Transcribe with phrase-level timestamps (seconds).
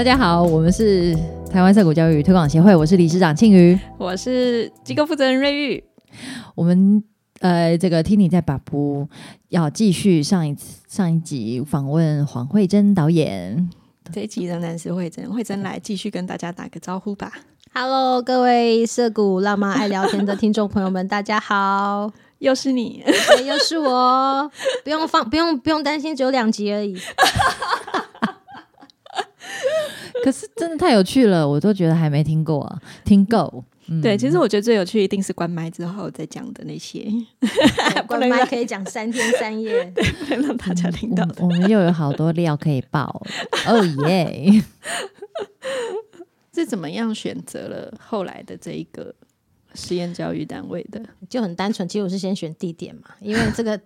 [0.00, 1.14] 大家好，我们是
[1.52, 5.84] 台湾色谷教育推广协会，我是理事长庆瑜，我是机构负责人瑞玉。
[6.54, 7.04] 我们
[7.40, 9.06] 呃，这个听你在把布
[9.50, 13.68] 要继续上一次上一集访问黄慧珍导演，
[14.10, 17.34] 这一集仍然是慧珍，慧珍来继续跟大家打个招呼吧。
[17.74, 23.04] Hello，各位涩谷浪漫爱聊天的听众朋友们，大家好， 又是你，
[23.44, 24.50] 又是我，
[24.82, 26.96] 不用放，不用不用担心，只有两集而已。
[30.24, 33.64] 可是真的太有趣了，我都觉得还没听过啊，听够。
[33.92, 37.00] 嗯对，其实我觉得最有趣一定是关麦之后再讲的那些，
[37.40, 43.20] 对 关麦可以讲三天三夜， 不能让大家听到我们又有好多料可以爆，
[43.66, 44.62] 哦耶！
[46.54, 49.12] 是怎么样选择了后来的这一个
[49.74, 51.02] 实验教育单位的？
[51.28, 51.88] 就很单纯。
[51.88, 53.80] 其实我是先选地点嘛，因为这个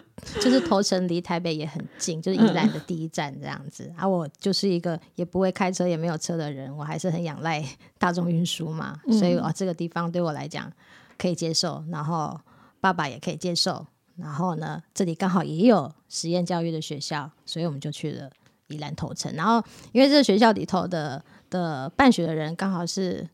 [0.40, 3.92] 就是头城离台北也很近，就是宜兰的第一站这样子。
[3.96, 7.64] 啊，我就是一个也不会开车也没有车的人，我还是很仰赖
[7.98, 10.72] 大众运输嘛，所以啊，这个地方对我来讲
[11.18, 12.40] 可以接受，然后
[12.80, 13.86] 爸爸也可以接受。
[14.16, 18.30] 然后呢，这里刚好也有实验教育的学校，所以我们就去了
[18.68, 19.32] 宜兰头城。
[19.34, 23.26] 然后，因为这个学校里头的的办学的人刚好是，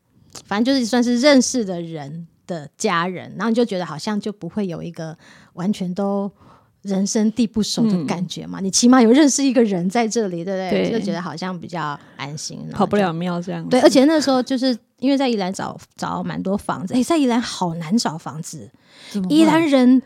[0.46, 5.18] 反正就是算是认识的人的家人，然后你就觉得好像就不会有一个
[5.54, 6.30] 完全都
[6.82, 8.60] 人生地不熟的感觉嘛。
[8.60, 10.90] 你起码有认识一个人在这里，对不对？
[10.90, 13.66] 对就觉得好像比较安心，跑不了庙这样。
[13.68, 18.70] 对，而且那时候就是因为在宜兰找找蛮多房子，哎，在宜兰好难找房子，
[19.28, 20.00] 宜兰人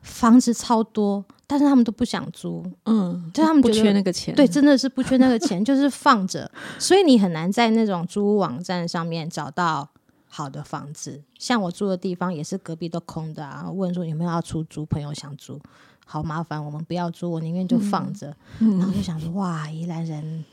[0.00, 4.34] 房子超多，但是他们都不想租，嗯，就他们不缺那个钱。
[4.34, 9.88] 对，真的是不缺那个钱， 就是放着，所以你很难在那种租屋网站上面找到
[10.28, 11.22] 好的房子。
[11.38, 15.58] 像我住的地方也是隔壁都空的啊，问说有没有要出租，朋友想租，
[16.04, 18.34] 好麻烦，我们不要租，我宁愿就放着。
[18.58, 20.44] 然后就想说，哇，宜兰人。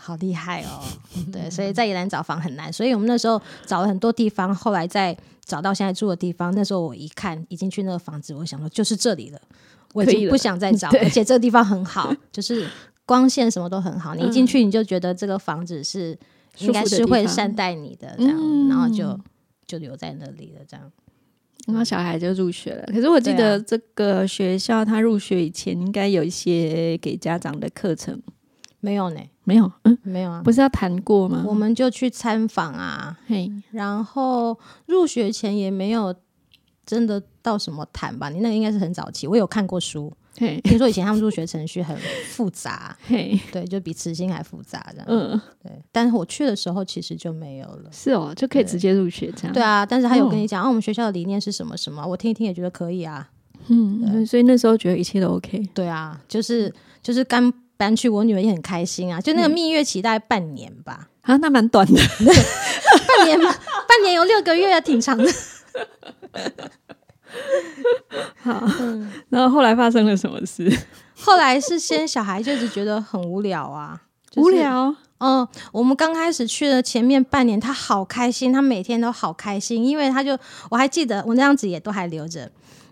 [0.00, 0.80] 好厉害哦！
[1.32, 6.54] 对，所以在宜兰找房很难，所以我们那时候找了很多地方，后来再找到现在住的地方。
[6.54, 9.40] 那时候我一看，已经去那个房子，我想说就是这里了，
[9.94, 12.70] 我已经不想再找，对而且这个地方很好，就是
[13.04, 14.14] 光线什么都很好。
[14.14, 16.16] 你一进去你就觉得这个房子是
[16.58, 19.18] 应该是会善待你的这样，嗯然后就
[19.66, 20.92] 就留在那里了这样。
[21.68, 22.84] 然后小孩就入学了。
[22.86, 28.20] 可是我记得这个学校他入学以前应该有一些给家长的课程，
[28.80, 29.70] 没有呢，没有？
[29.84, 31.44] 嗯，没有啊，不是要谈过吗？
[31.46, 36.14] 我们就去参访啊，嘿，然后入学前也没有
[36.86, 38.30] 真的到什么谈吧。
[38.30, 40.17] 你那个应该是很早期，我有看过书，嘿，
[40.62, 41.96] 听说以前他们入学程序很
[42.30, 45.06] 复杂，嘿，对，就比慈心还复杂这样。
[45.08, 47.90] 嗯，对，但是我去的时候其实就没有了。
[47.92, 49.52] 是哦，就可以直接入学这样。
[49.52, 53.28] 对啊，但是他有跟哦你讲，啊，我们学校的理念是什么什么，我听一听也觉得可以啊。
[53.68, 55.62] 嗯，所以那时候觉得一切都 OK。
[55.74, 56.72] 对啊，就是
[57.02, 59.20] 就是刚搬去，我女儿也很开心啊。
[59.20, 61.94] 就那个蜜月期大概半年吧，啊，那蛮短的。
[63.18, 63.52] 半年嘛，
[63.88, 65.24] 半年有六个月，挺长的。
[68.42, 68.66] 好，
[69.30, 70.70] 然后后来发生了什么事？
[71.20, 74.00] 后来是先小孩就一直觉得很无聊啊，
[74.30, 74.48] 就是无。
[74.50, 74.94] 聊。
[75.20, 80.38] 嗯，我们刚开始去的前面半年，他好开心，他每天都好开心，因为他就
[80.70, 82.48] 我还记得我那样子也都还留着。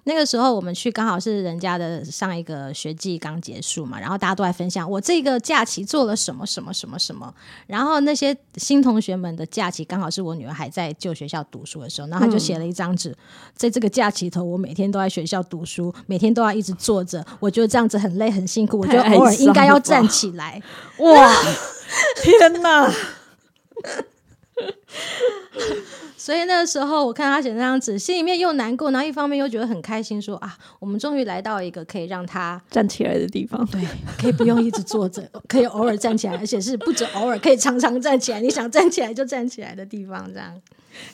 [0.08, 7.34] 那个时候我们去刚好是人家的上一个学季刚结束嘛，然后大家都在分享我这个假期做了什么什么什么什么，
[7.66, 13.12] 然后那些新同学们的假期刚好是我女儿还在旧学校读书的时候，然后她就写了一张纸，
[13.56, 20.62] 在这个假期头，我每天都在学校读书，每天都要一直坐着，我觉得这样子很累很辛苦，我觉得偶尔应该要站起来。
[20.98, 21.34] 哇，
[22.22, 22.88] 天哪！
[26.16, 33.64] 所以那个时候，我看他写那张纸，心里面又难过，然后一方面又觉得很开心说啊，我们终于来到一个可以让他站起来的地方。
[33.66, 33.80] 对，
[34.18, 38.40] 可以不用一直坐着， 可以偶尔站起来，而且是不止偶尔，可以常常站起来。
[38.40, 40.60] 你想站起来就站起来的地方，这样。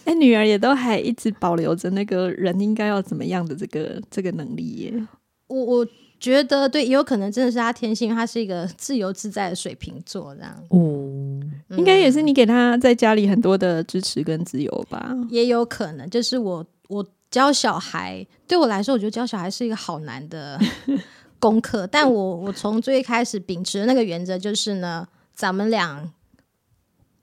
[0.04, 4.94] 哎，女儿也都还一直保留着那个人应该要怎么样的这个这个能力耶。
[5.48, 5.86] 我我
[6.22, 11.40] 觉得对，也有可能真的是他天性，他是一个自由自在的水瓶座，这样哦，
[11.76, 15.12] 应该也是你给他在家里很多的支持跟自由吧？
[15.30, 20.60] 也有可能就是我我教小孩，对我来说，我觉得教小孩是一个好难的
[21.40, 21.88] 功课。
[21.88, 26.08] 但我我从最一开始秉持的那个原则就是呢，咱们俩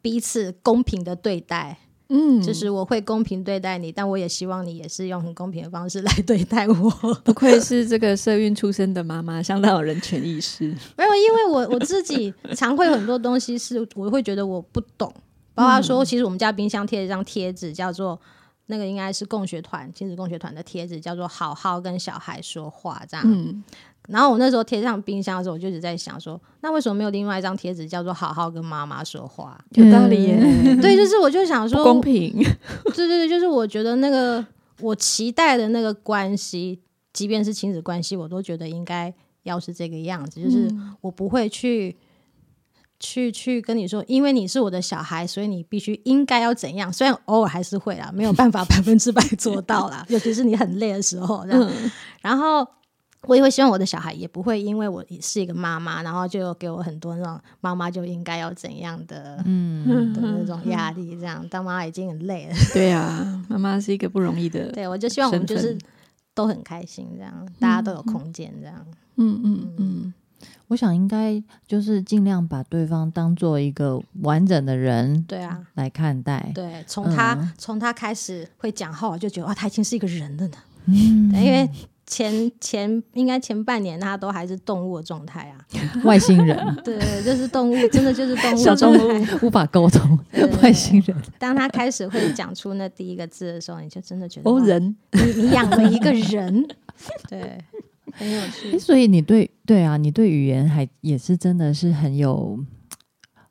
[0.02, 1.78] 彼此公平的对待，
[2.10, 6.90] 嗯，就是我会公平对待你，但我也希望你也是用很公平的方式来对待我。
[7.24, 10.66] 不愧是这个社运出身的妈妈，相当有人权意识。
[10.98, 15.14] 没有，因为我我自己常会有很多东西是我会觉得我不懂，
[15.54, 18.20] 包括说，其实我们家冰箱贴了一张贴纸，叫做
[18.66, 23.24] 那个应该是共学团亲子共学团的贴纸，叫做“好好跟小孩说话”这样。
[23.28, 23.64] 嗯，
[24.10, 32.34] 然后我那时候贴上冰箱的时候，我就一直在想说，那为什么没有另外一张贴纸叫做“好好跟妈妈说话有道理耶，对，就是我就想不说，公平。
[32.96, 34.44] 对对对，就是我觉得那个
[34.82, 36.82] 我期待的那个关系，
[37.14, 39.14] 即便是亲子关系，我都觉得应该
[39.44, 40.68] 要是这个样子，就是
[41.02, 41.96] 我不会去
[43.00, 46.92] 去去跟你说，因为你是我的小孩，所以你必须应该要怎样。
[46.92, 51.62] 虽然偶尔还是会啦，没有办法 百分之百做到啦，尤其是你很累的时候这样。
[51.62, 51.92] 嗯
[52.22, 52.68] 然后
[53.28, 59.42] 我也会希望我的小孩也不会因为我是一个妈妈，然后就给我很多那种妈妈就应该要怎样的。
[59.46, 62.56] 嗯，的那种压力，这样当妈妈已经很累了。
[62.74, 64.72] 对啊，妈妈是一个不容易的。
[64.72, 65.78] 对，我就希望我们就是
[66.34, 68.86] 都很开心，这样大家都有空间，这样。
[69.18, 70.14] 嗯嗯嗯，
[70.70, 76.52] 我想应该就是尽量把对方当做一个完整的人对啊，来看待。
[76.56, 80.58] 对，从他嗯从、他开始会讲话，我就觉得哇，他已经是一个人了呢。
[80.86, 81.70] 嗯，因为
[82.10, 85.64] 前前应该前半年他都还是动物的状态啊。
[86.04, 89.38] 外星人 对对，就是动物，真的就是动物小动态。
[89.44, 90.20] 无法沟通
[90.64, 91.16] 外星人。
[91.38, 96.68] 当他开始会讲出那第一个字的时候，你就真的觉得哦，人你你养了一个人，
[97.30, 97.64] 对，
[98.14, 98.80] 很有趣。
[98.80, 102.60] 所以你对对啊，你对语言还也是真的是很有，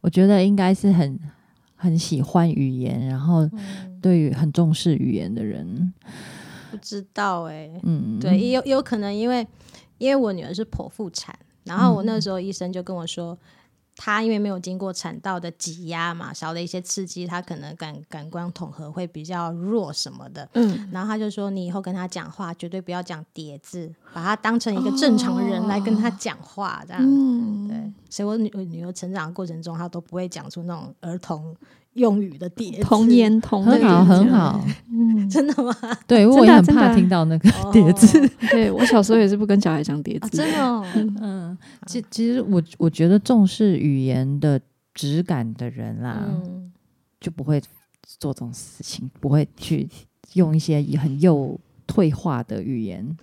[0.01, 1.17] 我觉得应该是很
[1.77, 5.93] 很喜欢语言，然后嗯，对于很重视语言的人。
[6.71, 9.47] 不知道哎、嗯，对，也有也有可能因为
[9.99, 13.37] 因为我女儿是剖腹产，然后我嗯那时候医生就跟我说，
[13.97, 20.49] 她因为没有经过产道的挤压嘛，少了一些刺激，她可能感感官统合会比较弱什么的。
[20.53, 27.03] 嗯，然后他就说，你以后跟她讲话绝对不要讲叠字，把她当成一个正常人来跟她讲话，这样。
[27.03, 31.57] 嗯，对，所以我女女儿成长的过程中，她都不会讲出那种儿童
[31.95, 32.85] 用语的叠字。
[32.85, 34.65] 童言童语，很好，很好。
[35.29, 35.75] 嗯，真的吗？
[36.07, 38.19] 对，我也很怕听到那个叠字。
[38.19, 40.85] 哦 对我小时候也是不跟小孩讲叠啊，字，真的、哦。
[41.21, 44.61] 嗯，其其实我我觉得重视语言的
[44.95, 46.73] 质感的人啦，嗯，
[47.21, 47.61] 就不会
[48.19, 49.89] 做这种事情，不会去
[50.35, 53.17] 用一些很幼退化的语言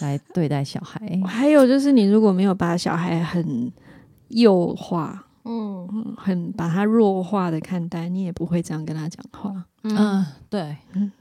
[0.00, 1.00] 来对待小孩。
[1.26, 3.70] 还有就是，你如果没有把小孩很
[4.28, 9.64] 幼化，嗯嗯，很把他弱化的看待，你也不会这样跟他讲话。
[9.82, 11.12] 嗯嗯，对，嗯，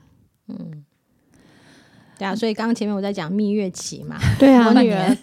[2.17, 4.67] 对啊，所以刚刚前面我在讲蜜月期嘛， 对啊。
[4.67, 5.17] 我女儿，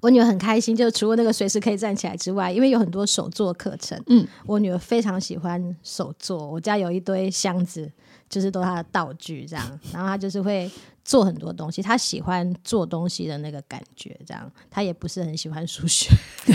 [0.00, 7.90] 我女儿很开心，就除了那个随时可以站起来之外，因为有很多手作课程，嗯，我女儿非常喜欢手作，我家有一堆箱子，
[8.28, 10.70] 就是都是她的道具这样，然后她就是会
[11.04, 16.10] 做很多东西，她喜欢做东西的那个感觉，这样，她也不是很喜欢数学，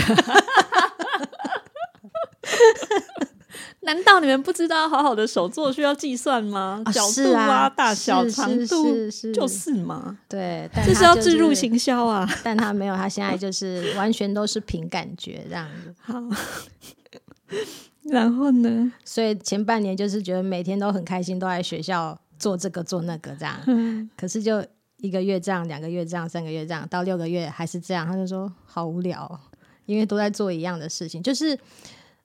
[3.80, 6.82] 难道你们不知道好好的手作需要计算吗？
[6.84, 12.28] 啊角度是啊大小、是长是度，是是就是嘛，对，但这是要置入行销啊。
[12.42, 15.94] 但他没有，他现在就是完全都是凭感觉这样子。
[16.00, 16.22] 好，
[18.04, 18.92] 然后呢？
[19.04, 23.56] 所以前半年就是觉得每天都很开心，都在学校做这个做那个这样。
[23.66, 24.64] 嗯，可是就
[24.98, 29.38] 一个月这样，两个月这样，三个月这样，到六个月还是这样，他就说好无聊哦、
[29.86, 31.22] 因为都在做一样的事情。
[31.22, 31.58] 就是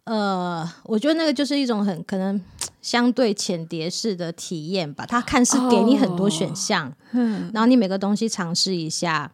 [0.06, 2.40] 呃，我觉得那个就是一种很可能
[2.82, 5.06] 相对浅碟式的体验吧。
[5.06, 9.32] 他看似给你很多选项，嗯然后你每个东西尝试一下。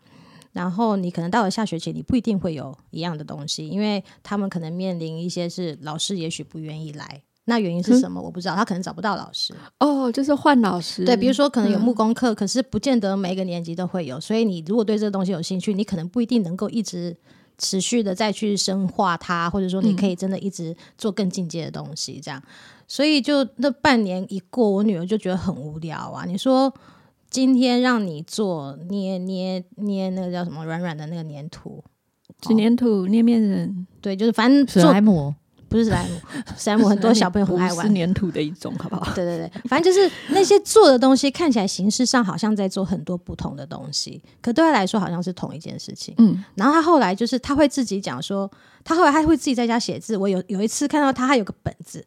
[0.52, 8.20] 然后你可能到了下学期，你不一定会有一样的东西，因为他们可能面临一些是老师也许不愿意来，那原因是什么？
[8.20, 9.54] 我不知道，他可能找不到老师。
[9.80, 17.16] 哦，就是换老师，对，比如说可能有嗯木工课，可是不见得每个年级都会有，所以你如果对这个东西有兴趣，你可能不一定能够一直
[17.60, 22.42] 持续的再去深化它，或者说你可以真的一直做更进阶的东西，这样。
[22.88, 26.26] 所以就那半年一过，我女儿就觉得很无聊啊。
[26.26, 26.74] 你说
[27.30, 31.84] 今天让你做捏捏捏那个叫什么软软的那个粘土，
[32.42, 34.92] 纸粘土、捏面人，对，就是反正史做
[35.70, 36.16] 不是史莱姆，
[36.58, 39.10] 史莱姆很多小朋友很爱玩是，粘土的一种，好不好？
[39.16, 46.14] 对对对，反正就是那些做的东西看起来形式上好像在做很多不同的东西，可对他来说好像是同一件事情。
[46.18, 48.50] 嗯，然后他后来就是他会自己讲说，
[48.84, 50.18] 他后来他会自己在家写字。
[50.18, 52.04] 我有有一次看到他，他有个本子，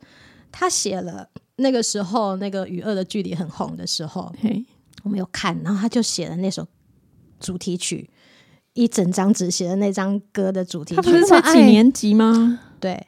[0.51, 4.65] 他写了那个时候那个《与恶的距离》很红的时候，嘿，
[5.05, 6.67] 我没有看，然后他就写了那首
[7.39, 8.11] 主题曲，
[8.75, 10.97] 一整张纸写的那张歌的主题曲。
[10.97, 12.59] 他不是才几年级吗？
[12.81, 13.07] 对，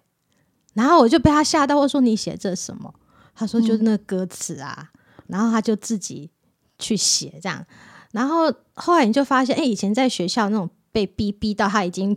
[0.74, 2.92] 然后我就被他吓到，我说你写这什么？
[3.34, 4.90] 他说就是那歌词啊，
[5.26, 6.30] 然后他就自己
[6.78, 7.64] 去写这样，
[8.12, 12.16] 然后后来你就发现，哎，以前在学校那种被逼逼到他已经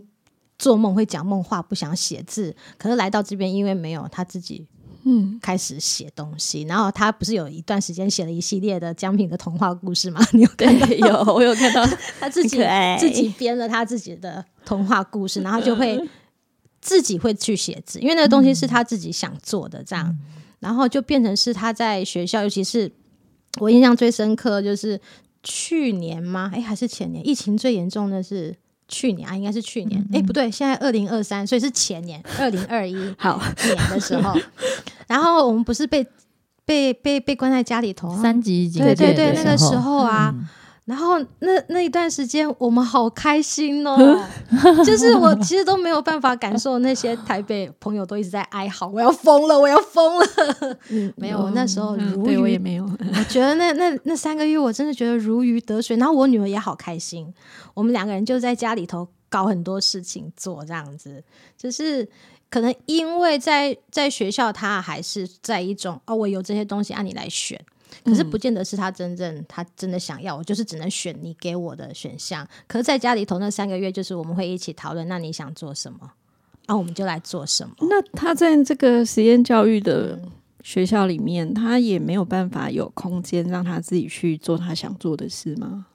[0.58, 4.66] 做梦会讲梦话，不想写字，可是来到这边，因为没有他自己
[5.04, 6.62] 嗯，开始写东西。
[6.62, 10.20] 然后他不是有一段时间写了一系列的江平的童话故事吗？
[10.32, 10.86] 你有看到？
[10.86, 11.84] 有我有看到，
[12.20, 12.60] 他自己
[12.98, 16.00] 自己编了他自己的童话故事，然后就会
[16.80, 20.16] 自己会去写字，因为那个东西是他自己想做的，这样，
[20.60, 22.90] 然后就变成是他在学校，尤其是
[23.60, 25.00] 我印象最深刻就是
[25.42, 26.50] 去年吗？
[26.54, 27.26] 哎，还是前年？
[27.26, 28.54] 疫情最严重的是
[28.86, 30.04] 去年啊，应该是去年。
[30.12, 34.34] 哎，不对，现在二零二三，所以是前年 二零二一好，年的时候，
[35.08, 36.06] 然后我们不是被
[36.64, 40.48] 被被被关在家里头，三级警对对对，那个时候候啊，嗯
[40.88, 44.24] 然后那那一段时间我们好开心哦，
[44.86, 50.26] 就是我其实都没有办法感受那些台北朋友都一直在哀嚎，我要疯了，我要疯了。
[50.88, 57.30] 嗯没有我那时候嗯如对我也没有，我觉得那那那三个月我真的觉得如鱼得水，然后我女儿也好开心，
[57.74, 61.22] 我们两个人就在家里头搞很多事情做，这样子，
[61.54, 62.08] 就是
[62.48, 67.60] 可能因为在在学校，他还是在一种哦，我有这些东西，按、你来选。
[68.04, 72.46] 可是不见得是他真正他真的想要，我就是只能选你给我的选项。
[72.66, 76.12] 可是在家里头那三个月，就是我们会一起讨论，那你想做什么，
[76.66, 77.74] 啊，我们就来做什么。
[77.80, 80.20] 那他在这个实验教育的
[80.62, 85.86] 学校里面，他也没有办法有空间让他自己去做他想做的事吗？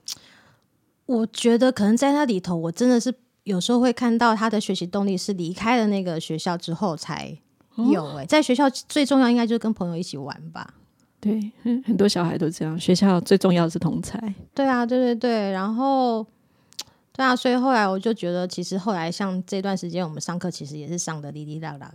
[1.05, 7.37] 我觉得可能在那里头，我真的是有时候会看到他的学习动力是离开了那个学校之后才
[7.75, 8.25] 有、欸。
[8.25, 10.73] 在学校最重要应该就是跟朋友一起玩吧。
[11.23, 12.77] 对，嗯很多小孩都这样。
[12.77, 14.19] 学校最重要的是同才，
[14.53, 16.25] 对啊，对对对，然后
[17.13, 21.89] 对啊，所以后来我就觉得，其实后来像这段时间我们上课，其实也是上的滴滴答答。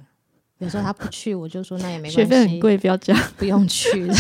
[0.58, 3.22] 有时候他不去，我就说那也没学关系，费很贵，不要这样。
[3.36, 4.08] 不用去。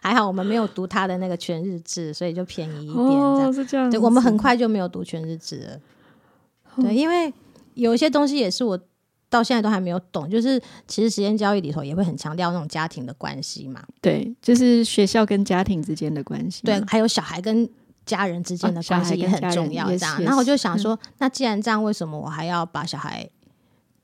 [0.00, 3.48] 还好我们没有读他的那个全日制，所以就便宜一点这样。
[3.48, 3.96] 哦，是这样子。
[3.96, 5.80] 对，我们很快就没有读全日制了。
[6.82, 7.32] 对，因为
[7.74, 8.78] 有一些东西也是我
[9.30, 16.62] 到现在都还没有懂，就是其实实验教育里头也会很强调那种家庭的关系嘛，对，就是学校跟家庭之间的关系。
[16.64, 17.66] 对，还有小孩跟
[18.04, 19.88] 家人之间的关系也很重要。
[19.88, 23.28] 也这样，是然后我就想说，那既然这样，为什么我还要把小孩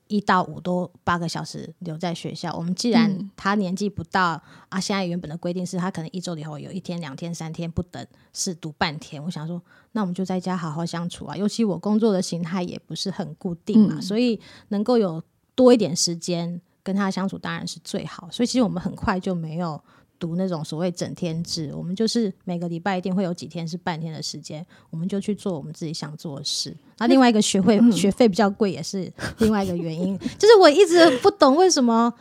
[0.08, 2.54] 一到五都八个小时留在学校？
[2.56, 9.22] 我们既然嗯他年纪不到、啊，现在原本的规定是他可能一周里头有一天、两天、三天不等是读半天。
[9.22, 9.60] 我想说，
[9.92, 11.36] 那我们就在家好好相处啊。
[11.36, 15.22] 尤其我工作的形态也不是很固定嘛，嗯所以能够有
[15.54, 18.28] 多一点时间跟他相处，当然是最好。
[18.30, 19.82] 所以其实我们很快就没有。
[20.18, 26.76] 读那种所谓整天制，我们就是每个礼拜一定会有几天是半天的时间，我们就去做我们自己想做的事。
[26.99, 30.18] 那另外一个学费学费比较贵，也是另外一个原因。
[30.38, 32.12] 就是我一直不懂为什么，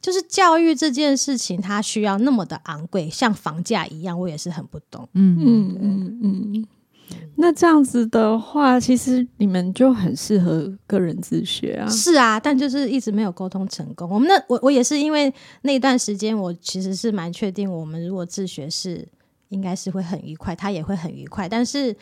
[0.00, 5.08] 就是教育这件事情它需要那么的昂贵，像房价一样，我也是很不懂。
[5.12, 6.20] 嗯嗯嗯
[6.54, 6.66] 嗯。
[7.36, 11.88] 那这样子的话，其实你们就很适合个人自学啊。
[11.88, 14.08] 是啊，但就是一直没有沟通成功。
[14.08, 15.32] 我们那我我也是因为
[15.62, 19.06] 那段时间，我其实是蛮确定，我们如果自学是
[19.48, 21.48] 应该是会很愉快，他也会很愉快。
[21.48, 21.94] 但是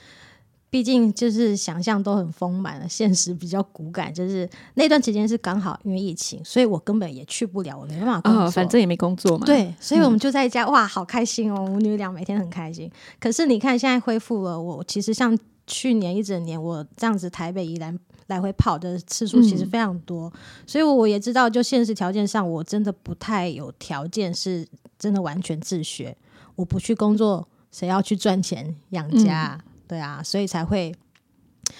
[0.73, 4.12] 毕竟就是想象都很丰满了，现实比较骨感。
[4.12, 8.45] 就是那段时间是刚好因为疫情，所以我根本也去不了，我没办法工作。
[8.45, 11.67] 哦，反正也没工作嘛。，对，所以我们就在家，哇，好开心哦！
[11.67, 12.91] 母女俩每天很开心。
[13.21, 17.99] 可是你看，现在恢复了，我其实像去年一整年，我这样子台北宜兰
[18.29, 20.33] 来回跑的次数其实嗯非常多，
[20.67, 24.67] 所以我也知道，就现实条件上，我真的不太有条件是
[24.99, 26.17] 真的完全自学。
[26.57, 29.64] 我不去工作，谁要去赚钱养家啊？
[29.92, 30.94] 对啊，所以才会。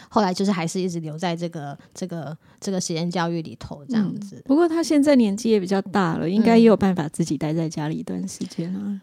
[0.09, 4.43] 后来就是还是一直留在这个这个这个实验教育里头这样子。
[4.45, 9.01] 不过他现在年纪也比较大了，应该也有办法自己待在家里一段时间啊。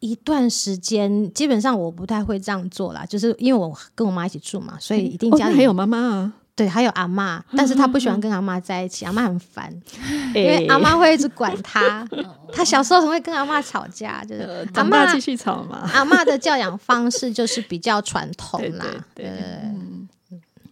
[0.00, 9.72] 一段时间，基本上我不太会这样做啦，就是因为我跟我妈一起住嘛，所以一定哦家里、哦还有妈妈啊，对，还有阿妈，但是他不喜欢 跟阿妈在一起，阿妈很烦，
[10.34, 12.04] 因因为阿妈会一直管他。
[12.52, 15.88] 他小时候很会跟阿妈吵架，就是阿妈长大继续吵嘛。
[15.94, 18.84] 阿妈的教养方式就是比较传统对啦，
[19.14, 20.08] 对对，嗯，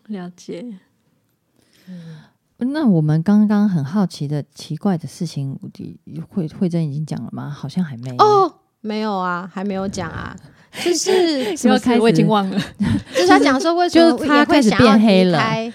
[0.08, 0.64] 了解。
[2.58, 5.56] 那我们刚刚很好奇的奇怪的事情，
[6.30, 7.48] 慧慧珍已经讲了吗？
[7.48, 8.55] 好像还没哦，
[8.86, 10.34] 没有啊，还没有讲啊，
[10.84, 12.60] 就是 什么开始我已经忘了。
[13.14, 15.38] 就是他讲说为什么他会开始想要变黑了。
[15.38, 15.72] 离开，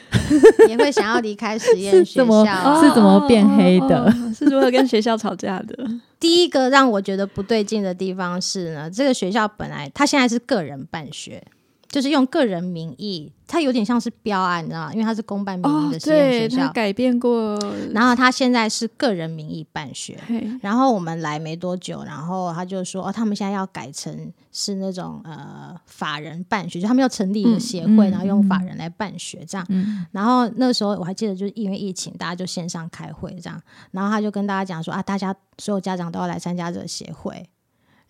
[0.69, 4.13] 也会想要离开实验是学校啊，是怎么变黑的？
[4.33, 5.75] 是如何跟学校吵架的？
[6.19, 11.43] 第一个让我觉得不对劲的地方是呢，这个学校本来他现在是个人办学，
[11.91, 14.93] 就是用个人名义，它有点像是标案，你知道吗？
[14.93, 17.59] 因为它是公办民营哦的，实验对，学校，他改变过，
[17.93, 20.17] 然后他现在是个人名义办学。
[20.61, 29.67] 然后我们来没多久，然后他就说，哦，他们现在要改成是那种呃法人办学，就他们要成立一个协会，然后用法人来办学这样。
[29.67, 33.61] 嗯然后那时候我还记得，就是因为疫情，大家就线上开会这样。
[33.91, 37.45] 然后他就跟大家讲说啊，大家所有家长都要来参加这个协会。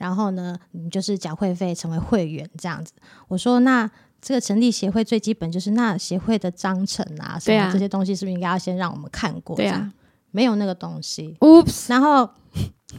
[0.01, 2.91] 然后呢，你就是缴会费成为会员这样子。
[3.27, 3.87] 我说那
[4.19, 9.55] 这个成立协会最基本就是那协会的章程啊，什么这些东西是不是应该要先让我们看过？
[9.55, 9.93] 对啊，
[10.31, 11.37] 没有那个东西。
[11.39, 12.27] ，Oops，然后，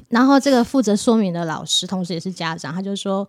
[0.09, 3.29] 然后这个负责说明的老师，同时也是家长，他就说。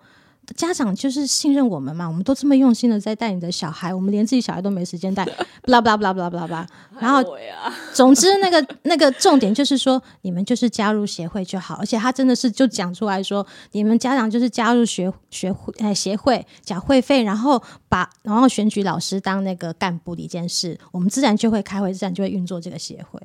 [0.55, 5.25] 家长就是信任我们嘛，我们都这么用心的在带你的小孩，我们连自己小孩都没时间带，
[5.62, 6.67] 不啦不啦不啦不啦不啦不啦。
[7.00, 7.23] 然后，
[7.93, 23.19] 总之那个那个重点就是说，你们就是加入协会就好，而且他真的是就讲出来说，你们家长就是加入学学会哎协会缴会费，然后把然后选举老师当那个干部的一件事，我们自然就会开会，自然就会运作这个协会。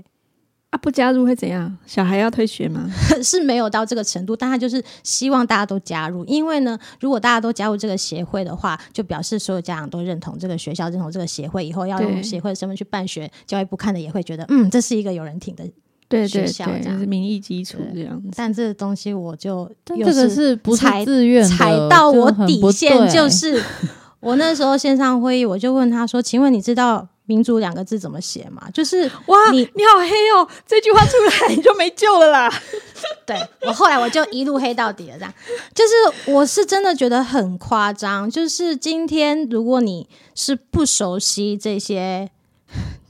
[0.70, 1.76] 啊，不加入会怎样？
[1.86, 2.90] 小孩要退学吗？
[3.24, 15.64] 是没有到这个程度，但他就是希望大家都加入，因为呢，如果大家都加入这个协会的话，就表示所有家长都认同这个学校，认同这个协会，以后要用协会的身份去办学，教育部看的也会觉得，嗯，这是一个有人挺的。
[15.64, 15.72] 学
[16.10, 18.28] 对对对，校这样是民意基础这样子。
[18.34, 21.44] 但这个东西我就 这个是不是自愿？
[21.44, 23.62] 踩到我底线，就是
[24.20, 30.48] 我那时候线上会议，我就问他说：“请问你知道‘民主’两个字怎么写嘛？”就是哇，你你好黑哦！
[30.66, 31.12] 这句话出
[31.46, 32.52] 来你就没救了啦。
[33.24, 35.32] 对我后来我就一路黑到底了，这样
[35.74, 38.28] 就是我是真的觉得很夸张。
[38.28, 42.30] 就是今天如果你是不熟悉这些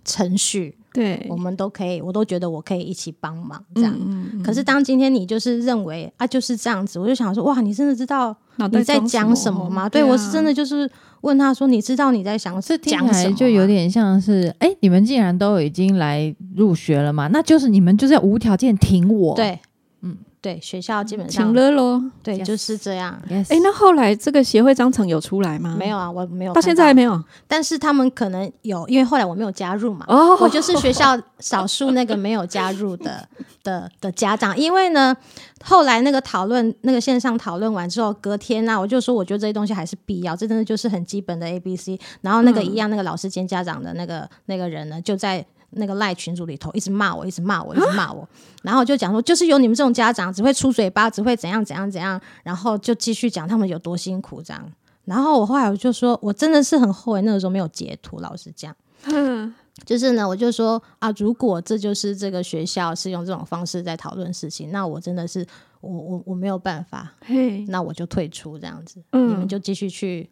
[0.05, 3.95] 程序，对我们都可以，我都觉得我可以一起帮忙这样。
[3.99, 9.89] 嗯嗯可是当今天你就是认为啊就是这样子，我就想说哇，你真的知道你在讲什么吗？
[9.89, 10.91] 对啊我是真的就是
[11.23, 13.19] 问他说，你知道你在想是听讲什么吗？
[13.23, 19.35] 起来就有点像是，哎、你们既然都已经来入学了嘛，那就是你们就是要无条件挺我。
[19.35, 19.59] 对，
[20.03, 22.01] 嗯对，学校基本上请了咯。
[22.23, 23.21] 对 Yes 就是这样。
[23.29, 25.75] ，yes，哎，那后来这个协会章程有出来吗？
[25.77, 27.21] 没有，啊，我没有到看现在还没有。
[27.49, 33.29] 但是他们可能有，因为后来我没有加入嘛，哦我就是学校少数那个没有加入的
[33.65, 34.57] 的的家长。
[34.57, 35.17] 因为呢，
[35.65, 41.99] 后来那个讨论，那个线上讨论完之后，隔天呢、我就说我觉得这些东西还是必要，这真的就是很基本的 A B C。
[42.21, 45.45] 然后那个嗯一样，那个老师兼家长的那个那个人呢，就在。
[45.71, 48.27] 那个赖群组里头一直骂我，一直骂我，一直骂我，
[48.63, 54.73] 然后就讲说，就是有你们这种家长只会出嘴巴，只会怎样怎样怎样，然后就继续讲他们有多辛苦这样。
[55.05, 58.75] 然后我后来我就说，我真的是很后悔那个时候没有截图，老实讲。
[59.05, 59.55] 嗯，
[59.87, 65.47] 就是呢，我就说啊，如果这就是这个学校是用这种方式在讨论事情，那我真的是
[65.81, 69.31] 我我我没有办法，嘿，那我就退出这样子，嗯。
[69.31, 70.29] 你们就继续去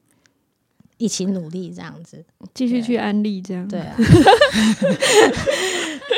[0.99, 3.67] 一起努力这样子，继续去安利这样。
[3.69, 4.07] 对啊， 对，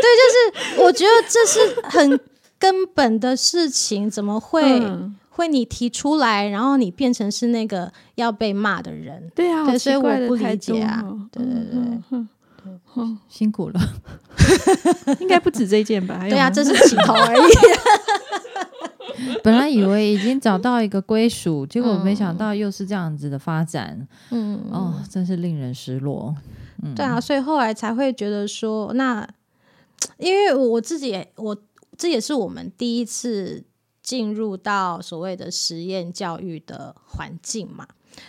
[0.01, 2.21] 就是我觉得这是很
[2.59, 5.15] 根本的事情，怎么会、嗯。
[5.31, 9.31] 会你提出来，然后你变成是那个要被骂的人？
[9.37, 11.01] 对啊，所以我不理解啊。
[11.05, 11.17] 哦。
[11.31, 11.81] 对对对。
[12.11, 12.29] 嗯
[13.29, 13.81] 辛苦了。
[15.07, 16.21] 嗯 应该不止这件吧？
[16.29, 17.43] 对啊，吗这是起头而已。
[19.43, 26.35] 本来以为已经找到一个归属，结果没想到又是这样子的发展，嗯，哦，真是令人失落。
[26.83, 29.29] 嗯，对啊，所以后来才会觉得说，那
[30.19, 31.57] 因为我自己也，我
[31.97, 33.65] 这也是我们第一次
[34.03, 37.87] 进入到所谓的实验教育的环境嘛。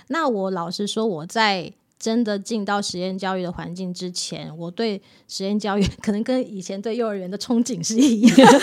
[0.08, 8.48] 那我老实说，我在真的进到实验教育的环境之前，我对实验教育 可能跟以前对幼儿园的憧憬是一样，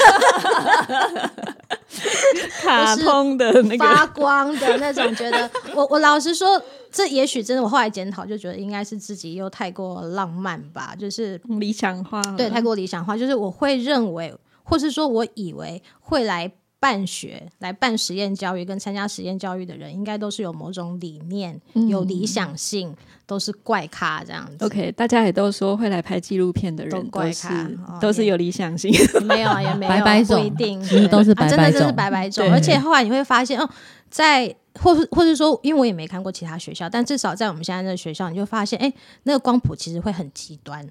[2.62, 5.14] 卡通的那发，光的那种。
[5.14, 22.95] 觉得 我我老实说，这也许真的，我后来检讨就觉得应该是自己又太过浪漫吧，就是理想化，对，太过理想化，就是我会认为，或是说我以为会来办学、来办实验教育跟参加实验教育的人，应该都是有某种理念、有理想性，
[23.27, 24.65] 都是怪咖这样子。
[24.65, 28.93] OK，大家也都说会来拍纪录片的人都怪是咖哦都是有理想性，
[29.25, 32.53] 没有啊，也没有 啊，白白不一定，其实都是白对啊真的就是白种白。
[32.53, 33.69] 而且后来你会发现，哦，
[34.11, 40.87] 在或是或是说，因为我也没看过其他学校，但至少在我们现在这个学校，你就发现，哎，那个光谱其实会很极端。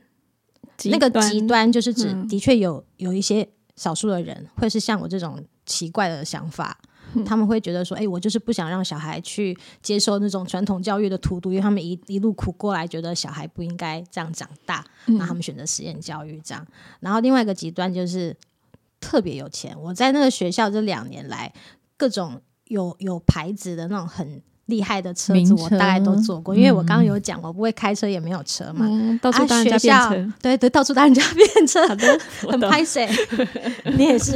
[0.85, 6.77] 那个极端就是指，嗯的确有有一些少数的人会是像我这种奇怪的想法。
[6.81, 16.65] 嗯他们会觉得说：“哎、我就是不想让小孩去接受那种传统教育的荼毒，因为他们一一路苦过来，觉得小孩不应该这样长大，嗯那他们选择实验教育这样。
[16.99, 18.35] 然后另外一个极端就是
[18.99, 19.73] 特别有钱。
[19.79, 21.53] 我在那个学校这两年来，
[21.95, 28.85] 各种有有牌子的那种很厉害的车子，我大概都坐过，因为我刚刚嗯有讲我不会开车，也没有车嘛。
[28.89, 30.33] 嗯，到处啊，当人家变车。
[30.41, 33.07] 对对，到处当人家变车，好的，我很懂拍谁？
[33.95, 34.35] 你也是，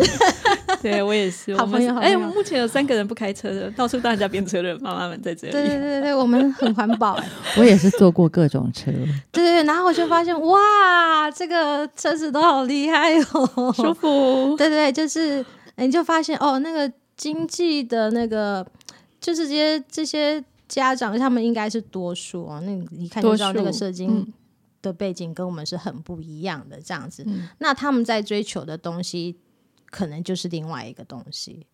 [0.83, 1.55] 对我也是。
[1.55, 5.53] 好朋友好朋友我们目前有三个人不开车的，到处当人家变车的妈妈们在这里。
[5.53, 7.29] 对对对对，我们很环保哎。
[7.57, 8.91] 我也是坐过各种车，
[9.31, 14.55] 对对对，然后我就发现哇，这个车子都好厉害哦，舒服。
[14.57, 18.65] 对对，就是哎你就发现哦，那个经济的那个，
[19.19, 22.61] 就是这些这些家长，他们应该是多数哦。
[22.63, 24.33] 那你一看就知道那个社经嗯
[24.81, 27.23] 的背景跟我们是很不一样的，这样子。
[27.27, 29.35] 嗯那他们在追求的东西，
[29.89, 31.67] 可能就是另外一个东西。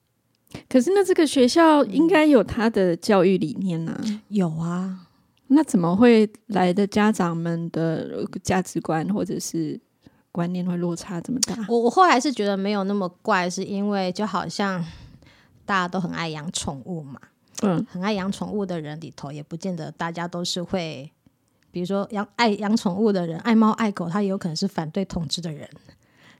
[0.69, 3.99] 可是那这个学校应该有他的教育理念呐、
[4.29, 5.07] 有啊，
[5.47, 9.79] 那怎么会来的家长们的价值观或者是
[10.31, 11.55] 观念会落差这么大？
[11.67, 14.81] 我我后来是觉得没有那么怪，是因为就好像
[15.65, 17.19] 大家都很爱养宠物嘛，
[17.63, 21.11] 嗯，很爱养宠物的人里头，也不见得大家都是会，
[21.71, 25.67] 比如说养爱养宠物的人，爱猫爱狗，他也有可能是反对统治的人。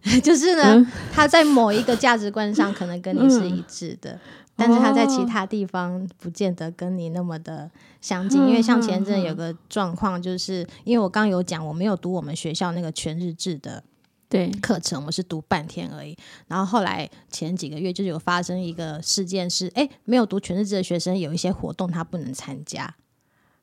[0.24, 4.20] 就是呢，嗯他在某一个价值观上可能跟你是一致的，
[4.56, 7.70] 但是他在其他地方不见得跟你那么的
[8.02, 8.40] 相近。
[8.48, 13.84] 因为像前阵有个状况，就是因为我刚刚有讲，我没有读我们学校那个全日制的
[14.30, 16.16] 对，课程，我是读半天而已。
[16.48, 22.96] 然后后来前几个月就有发生一个事件是，哎，没有读全日制的学生有一些活动他不能参加。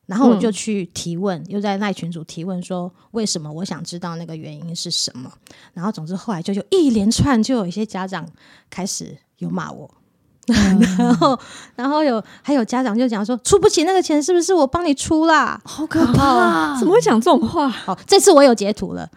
[0.05, 3.51] 然后我就去提问，又在那群主提问说为什么？
[3.51, 5.31] 我想知道那个原因是什么。
[5.73, 8.27] 然后总之后来就有一连串，就有一些家长
[8.69, 9.89] 开始有骂我，
[10.45, 11.39] 然后
[11.75, 15.61] 然后有还有家长就讲说出不起那个钱，是不是我帮你出啦？
[15.63, 16.21] 好可怕！
[16.21, 17.73] 啊怎么会讲这种话？
[17.87, 19.09] 哦，这次我有截图了，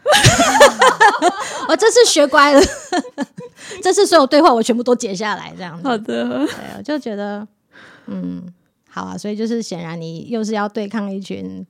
[1.69, 2.61] 我 这次学乖了，
[3.83, 5.89] 这次所有对话我全部都截下来，这样子。
[5.89, 7.47] 好的，对，我就觉得，
[8.07, 8.43] 嗯，
[8.97, 11.63] 好啊，所以就是显然你又是要对抗一群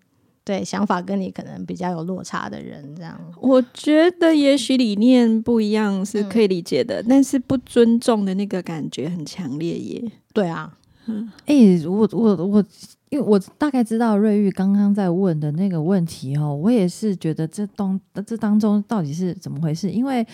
[0.44, 3.20] 对想法跟你可能比较有落差的人，这样。
[3.40, 10.12] 我觉得也许理念不一样是可以理解的，但是不尊重的那个感觉很强烈耶。
[10.32, 12.64] 对啊，嗯哎、我我我，
[13.08, 19.90] 因为我大概知道瑞玉刚刚在问的那个问题哦，我也是觉得这东这当中到底是怎么回事？
[19.90, 20.24] 因为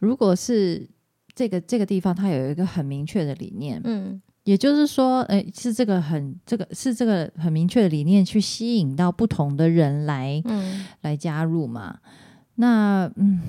[0.00, 0.86] 如果是
[1.34, 11.98] 这个这个地方，它有一个很明确的理念，嗯也就是说，哎、是这个很这个是这个很明确的理念去吸引到不同的人来嗯来加入嘛。
[12.56, 13.40] 那嗯，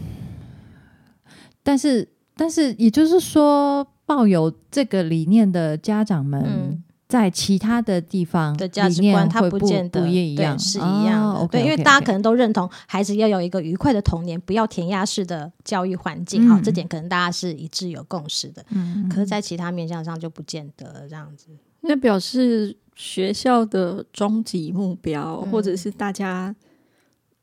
[1.63, 11.41] 但是但是也就是说，抱有这个理念的家长们，嗯在其他的地方的价值观，它不见得不一样，对是一样的。
[11.41, 16.49] 哦对，因为大家可能都认同孩子要有一个愉快的童年，不要填鸭式的教育环境。
[16.49, 18.65] 好、嗯这点可能大家是一致有共识的。
[18.69, 21.49] 嗯，可是，在其他面向上就不见得这样子。
[21.81, 26.55] 那表示学校的终极目标，嗯或者是大家，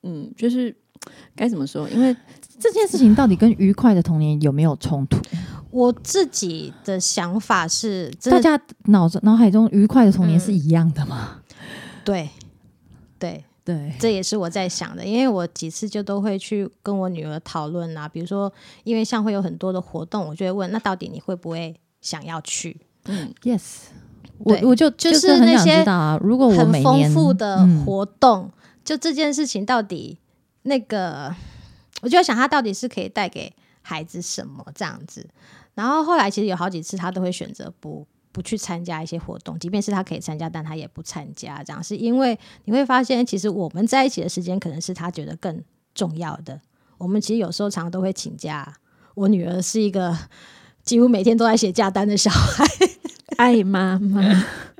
[0.02, 0.74] 嗯，就是
[1.37, 1.88] 该怎么说？
[1.90, 2.16] 因为
[2.59, 5.16] 这件事情到底跟愉快的童年有没有冲突？
[5.70, 11.42] 我自己的想法是，大家脑子脑海中愉快的童年嗯是一样的吗？
[12.04, 12.28] 对
[13.18, 18.52] 对，对，这也是我在想的，因为我几次就都会去跟我女儿讨论啊，比如说，
[18.85, 22.80] 因为像会有很多的活动，我就会问，那到底你会不会想要去？
[23.04, 23.62] 嗯，Yes，
[24.38, 28.50] 我我就就是那些知道啊，如果我很丰富的嗯活动，
[28.85, 30.18] 就这件事情到底
[30.62, 31.35] 那个，
[32.02, 33.52] 我就在想，他到底是可以带给
[33.83, 35.28] 孩子什么这样子。
[35.80, 41.62] 然后后来其实有好几次，他都会选择不不去参加一些活动，即便是他可以参加，但他也不参加。
[41.64, 45.64] 这样是因为你会发现，其实我们在一起的时间可能是他觉得更
[45.94, 46.60] 重要的。
[46.98, 48.70] 我们其实有时候常常都会请假。
[49.14, 50.14] 我女儿是一个
[50.84, 52.64] 几乎每天都在写假单的小孩，
[53.38, 54.20] 爱妈妈，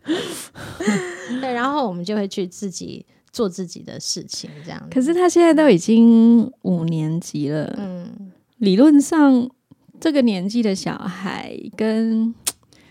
[1.41, 4.87] 对，然后我们就会去自己做自己的事情，这样。
[4.91, 9.49] 可是他现在都已经五年级了，嗯，理论上
[10.01, 12.35] 这个年纪的小孩跟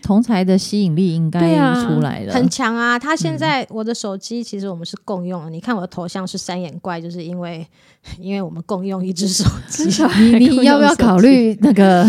[0.02, 1.40] 同才的吸引力应该
[1.84, 2.98] 出来了，很强啊！
[2.98, 7.66] 他嗯现在我的手机其实我们是共用的，你看我的头像是三眼怪，就是因为
[8.18, 9.84] 因为我们共用一只手机。
[10.38, 12.06] 你你要不要考虑那个？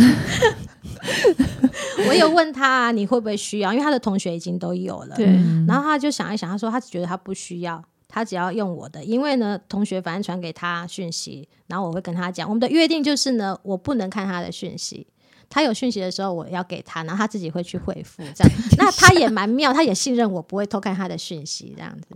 [2.07, 5.15] 我有问他、啊、你会不会需要，因为他的同学已经都有了。
[5.15, 15.07] 对，嗯然后他就想一想，他说他觉得他不需要，他只要用我的，因为呢，同学反正传给他讯息，然后我会跟他讲，我们的约定就是呢，我不能看他的讯息。
[15.49, 18.51] 他有讯息的时候，我要给他，然后他自己会去回复，这样。
[18.77, 22.07] 那他也蛮妙，他也信任我不会偷看他的讯息，这样子。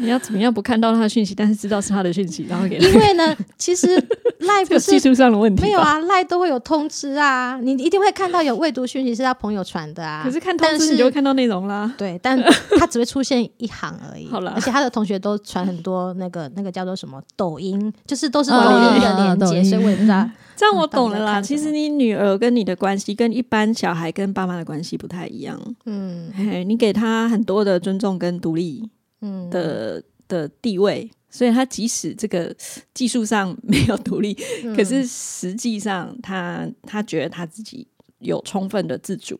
[0.00, 3.94] 你要怎么样不看到他的讯息，但是知道是他的讯息，然后给他因为呢，其实
[4.40, 5.80] 赖不这个技是术上的问题吧没有。
[5.80, 10.22] 啊，赖都会有通知啊，你一定会看到有未读讯息是他朋友传的啊。
[10.24, 11.92] 可是看通但知你就会看到内容啦。
[11.98, 12.40] 对，但
[12.78, 14.26] 他只会出现一行而已。
[14.28, 20.28] 好了而且他的同学都传很多那个那个叫做什么抖音，就是都是嗯抖音嗯的连接，所以我也不知道。
[20.56, 21.40] 这样我懂了啦。
[21.40, 25.58] 其实你女儿跟你的关系跟一般小孩跟爸妈的关系不太一样。
[25.86, 28.86] 嗯嘿，你给他很多的尊重跟独立
[29.20, 32.54] 嗯，的的地位，所以他即使这个
[32.94, 37.86] 技术上没有独立，嗯可是实际上他他觉得他自己
[38.18, 39.38] 有充分的自主，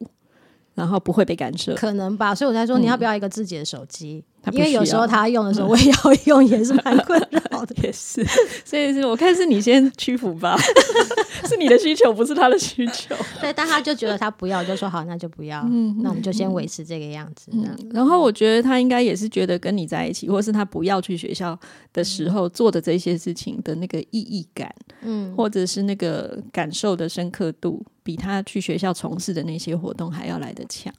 [0.74, 1.74] 然后不会被干涉。
[1.74, 4.24] 可能吧，所以我才说嗯你要不要一个自己的手机？
[4.52, 7.74] 因为有时候他用的时候，我也要用，也是蛮困扰的。
[7.82, 8.24] 也是，
[8.64, 10.56] 所以是我看是你先屈服吧，
[11.46, 13.14] 是你的需求，不是他的需求。
[13.40, 17.50] 对，但他就觉得他不要，就说好，那就不要，嗯那我们就先维持这个样子。
[17.52, 21.58] 嗯，然后我觉得他应该也是觉得跟你在一起，或是他不要去学校
[21.92, 30.92] 的时候做的这些事情的那个意义感，嗯，或者是那个感受的深刻度，比他去学校从事的那些活动还要来得强。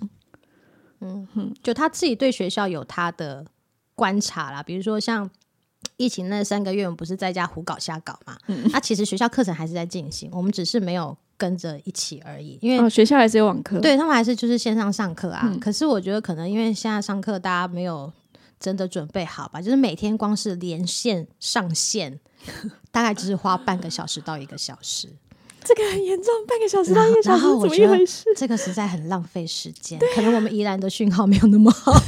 [1.63, 3.45] 就他自己对学校有他的
[3.95, 5.29] 观察啦，比如说像。
[5.97, 8.35] 疫情那三个月，我们不是在家胡搞瞎搞嘛？
[8.47, 12.57] 嗯那、其实学校课程还是在进行，我们只是没有跟着一起而已。
[12.61, 15.41] 因为哦，学校还是有网课，，对他们还是就是线上上课啊。
[15.43, 18.11] 嗯可是我觉得可能因为现在上课大家没有
[18.59, 22.19] 真的准备好吧，就是每天光是连线上线，
[22.91, 25.09] 大概只是花半个小时到一个小时，
[25.63, 28.25] 这个很严重，半个小时到然后一个小时然后我怎么一回事？
[28.35, 29.99] 这个实在很浪费时间。
[30.15, 31.93] 可能我们宜兰的讯号没有那么好，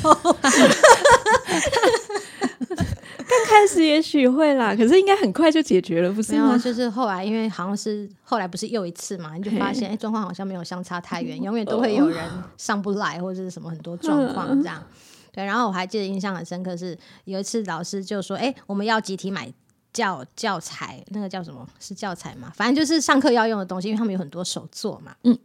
[3.25, 6.57] 刚开始也许会啦，可是应该很快就解决了，不是没有，啊吗？
[6.57, 12.19] 就是后来因为好像是后来不是又一次嘛，你就发现哎状况好像没有相差太远，永远都会有人
[12.57, 14.83] 上不来或者是什么很多状况这样。
[15.31, 19.51] 对，然后我还记得印象很深刻是有一次老师就说：“哎，我们要集体买
[19.93, 21.65] 教教材，那个叫什么？
[21.79, 22.51] 是教材嘛？
[22.55, 25.37] 反正就是上课要用的东西，因为他们有很多手作嘛。”嗯，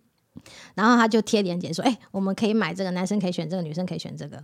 [0.75, 4.43] 然后他就贴链接说：“哎，我们可以买这个，男生可以选这个，女生可以选这个。”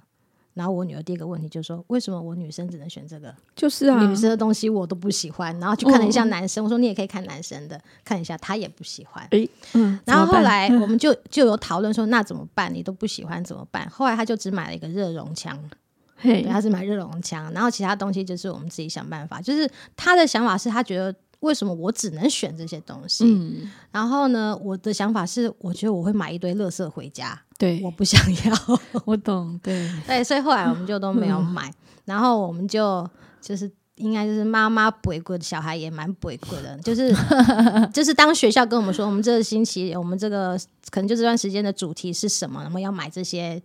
[0.54, 3.34] 然后我女儿第一个问题就说：“为什么我女生只能选这个？
[3.56, 12.72] 就是啊，女生的东西我都不喜欢。”然后去看了一下嗯男生，我说：“你也可以看男生的，看一下他也不喜欢。”诶，嗯，然后后来 我们就就有讨论说，那怎么办？
[12.72, 13.90] 你都不喜欢怎么办？
[13.90, 15.76] 后来他就只买了一个热熔枪，嘿
[16.24, 19.40] 对，他是买热熔枪，然后其他东西就是我们自己想办法。
[19.40, 23.24] 就是他的想法是他觉得为什么我只能选这些东西？
[23.26, 28.80] 嗯，然后呢，我的想法是，我觉得我会买一堆垃圾回家，对我，不想要。
[29.04, 31.72] 我懂，对，对，所以后来我们就都没有买，
[32.04, 33.08] 然后我们就
[33.40, 33.70] 就是。
[33.98, 36.76] 应该就是妈妈不贵，小孩也蛮不贵的。
[36.82, 37.14] 就是
[37.94, 40.58] 就是当学校跟我们说，我们这个星期我们这个
[40.90, 43.62] 可能就这段时间的主题是什么，然后要买这些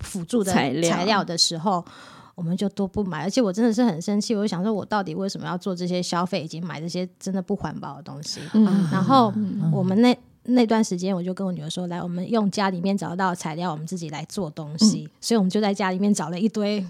[0.00, 1.84] 辅助的材料材料的时候，
[2.34, 3.22] 我们就都不买。
[3.22, 8.40] 而且我真的是很生气，我就想说，我到底为什么要做这些消费，以及买这些真的不环保的东西？
[8.54, 9.32] 嗯，然后
[9.72, 15.08] 我们那那段时间，我就跟我女儿说：“来，我们用家里面找到的材料，我们自己来做东西。
[15.20, 16.84] 所以我们就在家里面找了一堆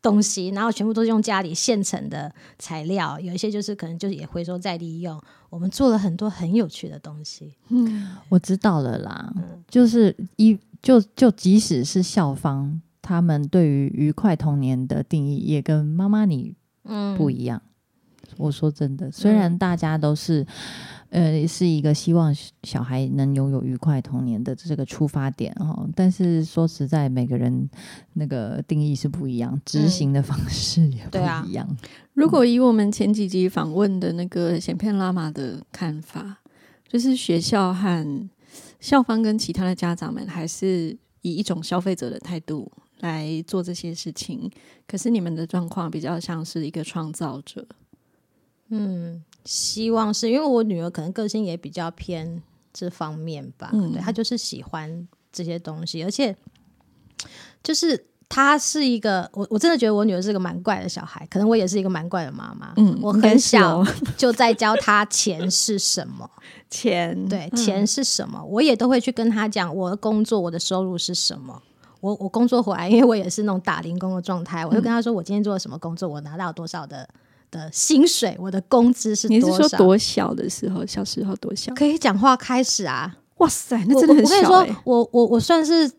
[0.00, 5.20] 东西，然后全部都是用家里现成的材料，有一些就是可能就是也回收再利用。
[5.50, 7.54] 我们做了很多很有趣的东西。
[7.68, 9.32] 嗯我知道了啦，
[9.68, 17.62] 就是一就就即使是校方，他们对于愉快童年的定义也跟妈妈你嗯，不一样。
[18.36, 20.44] 我说真的，虽然大家都是，
[21.08, 27.66] 呃，是一个希望小孩能拥有愉快童年的这个出发点哦，但是说实在，每个人
[28.12, 31.18] 那个定义是不一样，执行的方式也不
[31.48, 31.66] 一样。
[32.12, 36.40] 如果以我们前几集访问的那个显片拉玛的看法，
[36.86, 38.28] 就是学校和
[38.84, 42.70] 校方跟其他的家长们还是以一种消费者的态度
[43.00, 44.50] 来做这些事情，
[44.86, 47.66] 可是你们的状况比较像是一个创造者。
[48.68, 52.42] 嗯，希望是因为我女儿可能个性也比较偏
[52.74, 56.36] 这方面吧，嗯对她就是喜欢这些东西，而且
[57.62, 66.28] 就是她是一个我我真的觉得我女儿是个蛮怪的小孩，可能我也是一个蛮怪的妈妈，嗯，我很小哦 就在教她钱是什么，
[66.70, 71.62] 钱，对，嗯钱是什么，我也都会去跟她讲我的工作，我的收入是什么。
[72.00, 77.08] 我我工作回来，因为我也是那种打零工的状态，我就跟她说我今天做了什么工作，我拿到多少的
[77.50, 79.68] 的薪水，我的工资是你是多少。
[79.68, 80.84] 说多小的时候？
[80.84, 81.72] 小时候多小？
[81.74, 83.16] 可以讲话开始啊！
[83.38, 85.90] 哇塞，那我真的很我跟你说小我我算是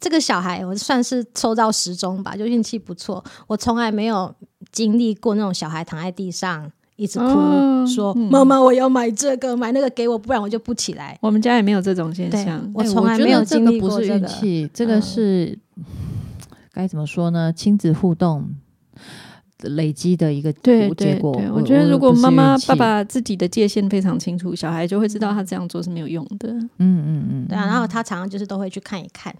[0.00, 3.22] 这个小孩，我算是抽到时钟吧，就运气不错。
[3.46, 4.34] 我从来没有
[4.72, 11.18] 经历过那种小孩躺在地上一直哭，哦说嗯妈妈我要买这个买那个给我，不然我就不起来。
[11.20, 12.70] 我们家也没有这种现象。
[12.74, 15.58] 我哎从来没有经个不是历过这个运气，这个嗯是
[16.72, 17.52] 该怎么说呢？
[17.52, 18.48] 亲子互动
[19.62, 21.34] 累积的一个对结果。
[21.34, 29.34] 对对，我我觉得如果妈妈爸，爸自己的界限非常清楚，小孩就会知道他这样做是没有用的嗯嗯嗯，对啊，然后他常常就是都会去看一看，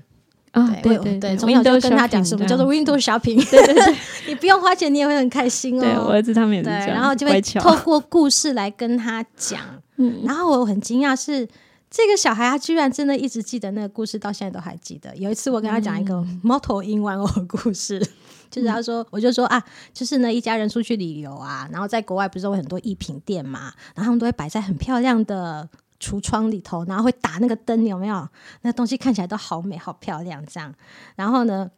[0.52, 0.68] 啊。
[0.82, 3.96] 对对对，对，从小就跟他讲什么叫做 window shopping，对对对，
[4.28, 5.82] 你不用花钱，你也会很开心哦。
[5.82, 9.60] 对我儿子他们也是对，这样，然后就会透过故事来跟他讲。
[9.96, 11.46] 嗯然后我很惊讶是，
[11.90, 15.14] 这个小孩他居然真的一直记得那个故事，到现在都还记得。
[15.16, 18.00] 有一次我跟他讲一个猫头鹰玩偶的故事。
[18.50, 19.62] 就是他说，我就说啊，
[19.94, 25.68] 就是呢，一家人出去旅游啊，然后在国外不是有很多艺品店嘛，然后他们都会摆在很漂亮的
[26.00, 28.26] 橱窗里头，然后会打那个灯，有没有？
[28.62, 30.72] 那东西看起来都好美、好漂亮这样。
[31.14, 31.70] 然后呢，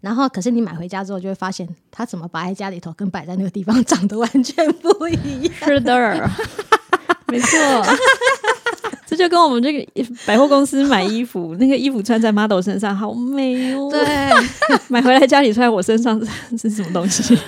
[0.00, 5.54] 然后可是你买回家之后，就会发现它怎么摆在家里头，跟摆在那个地方长得完全不一样。
[5.64, 6.30] 是的，
[7.28, 7.58] 没错。
[9.06, 9.86] 这就跟我们这个
[10.24, 14.02] 百货公司买衣服，那个衣服穿在 model 身上好美哦，对，
[14.88, 17.38] 买回来家里穿在我身上是是什么东西？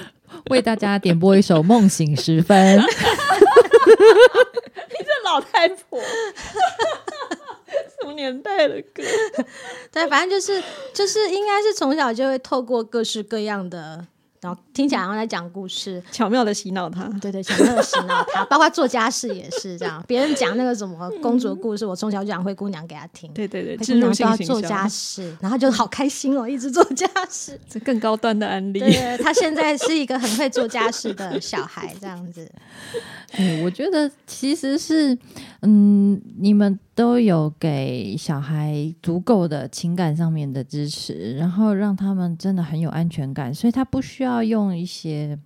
[0.50, 2.78] 为大家点播一首《梦醒时分》。
[5.24, 9.02] 老太婆，什么年代的歌？
[9.90, 14.06] 对，反正就是就是应该是从小就会透过各式各样的，
[14.44, 17.04] 然后听起来好像在讲故事，巧妙的洗脑他。
[17.18, 20.04] 对对，巧妙的洗脑他， 包括做家事也是这样。
[20.06, 23.32] 别人讲那个什么公主的故事，我从小就讲灰姑娘给他听。
[23.32, 27.58] 对对对，灰植入姑娘就要性行销做家事，然后就好开心哦，一直做家事。
[27.66, 28.80] 这更高端的案例。
[28.80, 32.46] 对对，他现在是一个很会做家事的小孩，这样子。
[33.32, 35.16] 哎，我觉得其实是，
[35.62, 45.36] 嗯，你们都有给小孩足够的情感上面的支持，然后让他们真的很有安全感，所以他不需要用一些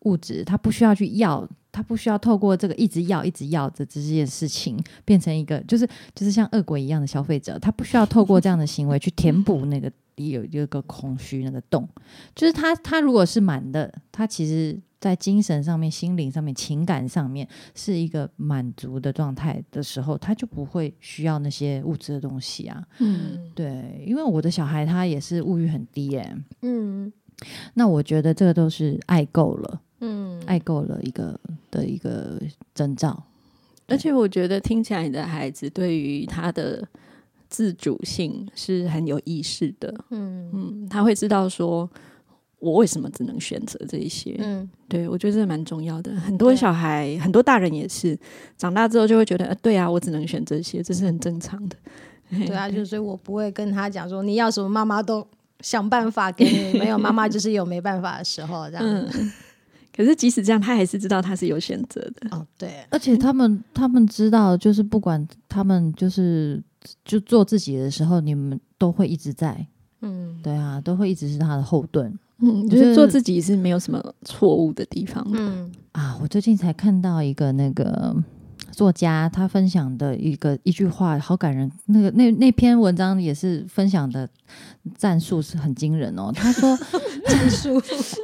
[0.00, 11.88] 物质，他不需要去要，他不需要透过这个一直要、一直要的这件事情，变成一个就是就是像恶鬼一样的消费者，他不需要透过这样的行为去填补那个有有一个空虚那个洞，
[12.34, 14.78] 就是他他如果是满的，他其实。
[15.04, 22.82] 在精神上面、心灵上面、情感上面是一个满足的状态的时候，他就不会需要那些物质的东西啊。
[23.00, 27.12] 嗯，对，因为我的小孩他也是物欲很低耶、嗯
[27.74, 31.38] 那我觉得这个都是爱够了，嗯，爱够了一个
[31.70, 32.40] 的一个
[32.74, 33.24] 征兆。
[33.86, 36.82] 而且我觉得听起来你的孩子对于他的
[37.50, 39.94] 自主性是很有意识的。
[40.08, 41.90] 嗯嗯，他会知道说。
[42.64, 44.34] 我为什么只能选择这一些？
[44.38, 46.14] 嗯对我觉得这蛮重要的。
[46.16, 48.18] 很多小孩，很多大人也是，
[48.56, 51.76] 长大之后就会觉得，呃，对啊，我只能选这些，这是很正常的。
[52.30, 55.26] 对啊，就是所以我不会跟他讲说你要什么，妈妈都
[55.60, 56.78] 想办法给你。
[56.78, 58.82] 没有妈妈就是有没办法的时候，这样。
[58.84, 59.32] 嗯。
[59.96, 62.36] 可是即使这样，他还是知道他是有选择的。
[62.36, 66.60] 哦，对，而且他们他们知道，就是不管他们就是
[67.04, 69.64] 就做自己的时候，你们都会一直在，
[70.00, 75.38] 嗯对啊，都会一直是他的后盾嗯，就我觉得是做自己是没有什么错误的地方的。
[75.38, 76.18] 嗯啊。
[76.20, 78.14] 我最近才看到一个那个
[78.72, 81.70] 作家他分享的一个一句话，好感人。
[81.86, 84.28] 那个那那篇文章也是分享的
[84.96, 86.32] 战术是很惊人哦。
[86.34, 86.76] 他说
[87.28, 87.80] 战术，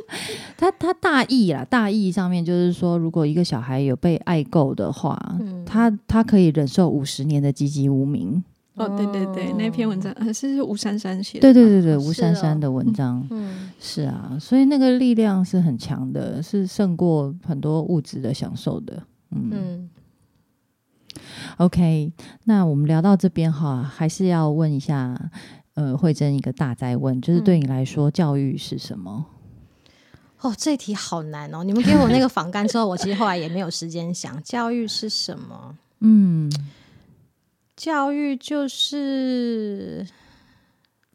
[0.59, 8.43] 他他大意啦，大意上面就是说，如果一个小孩有被爱够的话，嗯他他可以忍受五十年的籍籍无名。
[8.75, 11.43] 哦，对对对，那篇文章呃是吴珊珊写的。
[11.43, 19.03] 对对对对，吴珊珊的文章、嗯是啊，所以那个力量是很强的，是胜过很多物质的享受的。
[19.31, 19.91] 嗯嗯
[21.59, 22.13] OK，
[22.45, 25.31] 那我们聊到这边哈，还是要问一下，
[25.75, 29.27] 呃，慧珍一个大灾问，就是对你来说，教育是什么？
[30.41, 31.63] 哦，这题好难哦！
[31.63, 35.77] 你们给我那个访干之后，我其实后来也没有时间想教育是什么。
[35.99, 36.51] 嗯，
[37.81, 40.07] 教育就是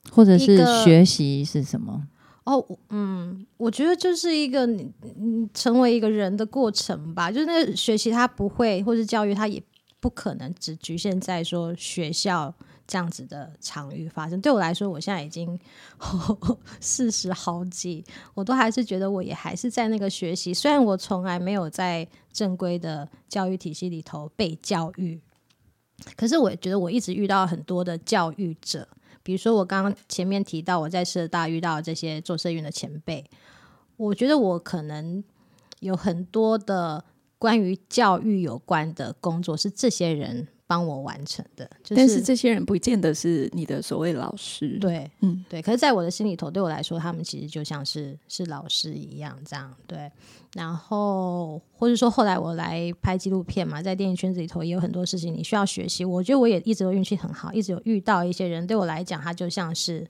[0.10, 2.08] 或者是个学习是什么？
[2.46, 7.32] 哦，我嗯，我觉得就是一个你你成为一个人的过程吧。
[7.32, 9.62] 就是那个学习，它不会，或是教育，它也
[10.00, 12.52] 不可能只局限在说学校
[12.88, 14.42] 这样子的场域发生。
[14.42, 15.60] 对我来说，我现在已经
[16.82, 20.52] 四十好几，我都还是觉得我也还是在那个学习。
[20.52, 25.22] 虽然我从来没有在正规的教育体系里头被教育，
[26.16, 28.88] 可是我觉得我一直遇到很多的教育者。
[29.24, 33.26] 比如说，我刚刚前面提到我在社大遇到这些做社运的前辈，
[33.98, 35.24] 我觉得我可能
[35.80, 37.04] 有很多的
[37.40, 50.12] 关于教育有关的工作是这些人帮我完成的，就是、但是这些人不见得是你的所谓老师。，对嗯，对，可是，在我的心里头，对我来说，他们其实就像是是老师一样，这样对。
[50.56, 56.04] 然后，或者说后来我来拍纪录片嘛，在电影圈子里头也有很多事情你需要学习。
[56.04, 60.08] 我觉得我也一直都运气很好，一直有遇到一些人，对我来讲，他就像是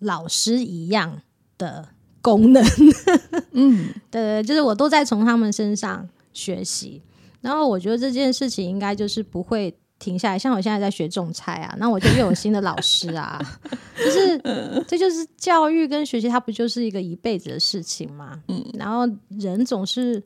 [0.00, 1.22] 老师一样
[1.56, 1.88] 的
[2.20, 2.62] 功能。
[3.52, 7.00] 嗯，对，就是我都在从他们身上学习。
[7.40, 10.38] 然后我觉得这件事情应该就是不会停下来。
[10.38, 13.40] 像我现在在学种菜啊，那我就又有新的老师啊，
[13.96, 18.42] 就是这就是教育跟学习，它不就是一个一辈子的事情吗？
[18.48, 20.22] 嗯，然后人总是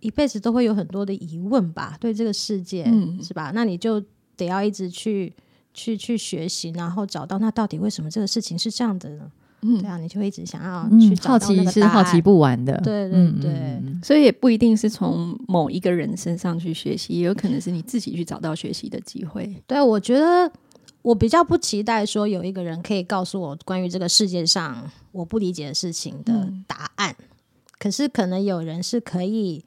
[0.00, 3.52] 一辈子都会有很多的疑问吧，对这个世界，嗯是吧？
[3.54, 4.02] 那你就
[4.36, 5.32] 得要一直去
[5.74, 9.30] 去去学习，然后找到那到底为什么这个事情是这样的呢？
[9.62, 9.78] 嗯。
[9.78, 11.80] 对啊，你就会一直想要去嗯，好找到那奇。
[11.80, 13.82] 是好奇不完的，对对嗯对。
[14.02, 19.54] 所以也不一定是从某一个人身上去学习，也有可能是你自己去找到学习的机会。
[19.66, 20.50] 对，我觉得
[21.02, 26.64] 我比较不期待说有一个人可以告诉我关于这个世界上我不理解的事情的嗯。
[26.66, 27.14] 答案，
[27.78, 29.64] 可是可能有人是可以，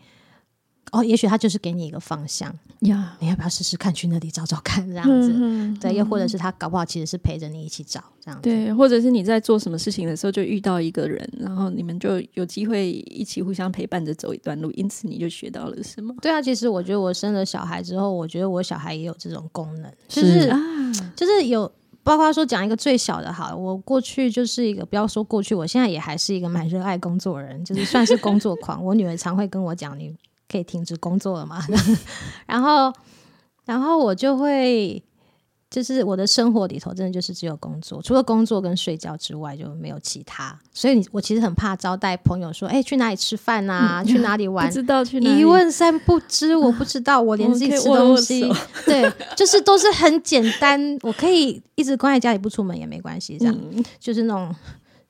[0.91, 5.31] 哦，也许他就是给你一个方向，呀，你要不要试试看去那里找找看这样子？
[5.33, 8.43] 嗯对，又或者是他搞不好其实是陪着你一起找这样子。
[8.43, 20.49] 对，或者是你在做什么事情的时候就遇到一个人，然后你们就有机会一起互相陪伴着走一段路，因此你就学到了什么对啊，其实我觉得我生了小孩之后，我觉得我小孩也有这种功能，就是？
[21.15, 21.69] 就是有，
[22.03, 28.81] 包括说讲一个最小的好了，我过去就是一个，不要说过去，我现在也还是一个蛮热爱工作的人，就是算是工作狂。
[28.83, 30.15] 我女儿常会跟我讲，你
[30.49, 31.63] 可以停止工作了嘛？
[32.47, 32.93] 然后，
[33.65, 35.03] 然后我就会。
[35.67, 40.57] 就是我的生活里头，真的就是只有工作，除了工作跟睡觉之外，就没有其他。
[40.71, 44.01] 所以你，我其实很怕招待朋友说，哎、去哪里吃饭啊？
[44.05, 44.73] 去哪里玩不？
[44.73, 54.55] 知道去哪里一问三不知，我不知道，我连自己吃东西 手，对，就是都是很简单，我可以一直关在家里不出门也没关系，这样、嗯就是那种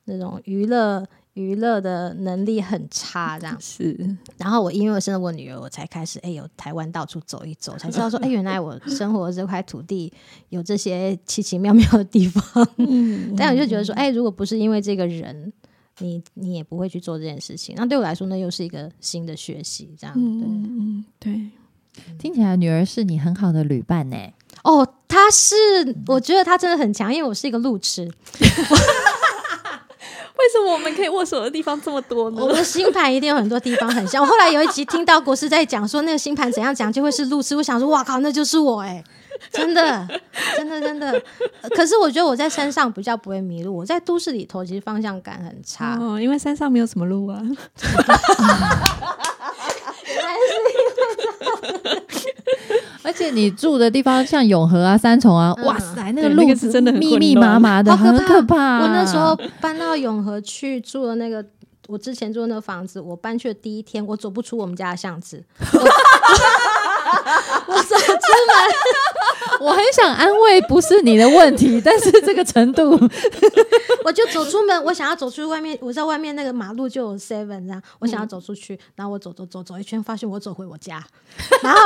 [0.06, 1.06] 那种娱乐
[1.36, 3.56] 娱乐的能力很差这样。
[3.62, 10.12] 是然后我因为我生了我女儿，我才开始哎有台湾到处走一走，才知道说哎原来我生活这块土地
[10.50, 12.44] 有这些奇奇妙妙的地方。
[12.78, 15.54] 嗯 但我就觉得说，哎，如果不是因为这个人。
[16.00, 20.14] 你你也不会去做这件事情，那对我来说，那又是一个新的学习，这样。
[21.18, 21.40] 对，
[22.20, 24.18] 听起来女儿是你很好的旅伴呢。
[24.66, 25.56] 哦，她是，
[26.08, 28.12] 我觉得她真的很强，因为我是一个路痴，
[30.38, 32.48] 为什么我们可以握手的地方这么多呢我？
[32.48, 34.22] 们的星盘一定有很多地方很像。
[34.22, 39.04] 我后来有一集听到国师在讲说那个星盘怎样讲就会是路痴，我想说哇靠，那就是我哎、
[39.52, 40.08] 真的，
[40.58, 41.22] 真的，真的。
[41.62, 45.98] 呃可是我觉得我在山上比较不会迷路，我在都市里头其实方向感很差。
[46.00, 47.42] 哦，因为山上没有什么路啊。
[53.06, 58.82] 而且你住的地方像永和啊、三重啊，嗯哇塞，那个对路那个是真的很密密麻麻的，好可很可怕怕。
[58.82, 61.46] 我那时候搬到永和去住的那个，
[61.88, 65.44] 我之前住的那个房子，我搬去的第一天，我走不出我们家的巷子。
[65.60, 65.80] 我
[67.68, 68.12] 我走出
[69.60, 72.92] 我很想安慰，不是你的问题，但是这个程度，
[74.04, 81.04] 我就走出门，我想要走出外面，我在外面那个马路就有 seven 这样，我想要走出去，然后我走走走走一圈，发现我走回我家，
[81.62, 81.80] 然后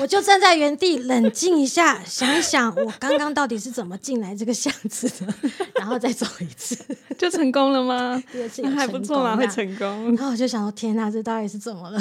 [0.00, 5.34] 我就站在原地冷静一下，想一想我刚刚到底是怎么进来这个巷子的，
[5.76, 6.76] 然后再走一次，
[7.18, 8.22] 就成功了吗？
[8.58, 10.06] 那还不错嘛，会成功。
[10.14, 12.00] 然后我就想说，天哪，这到底是怎么了？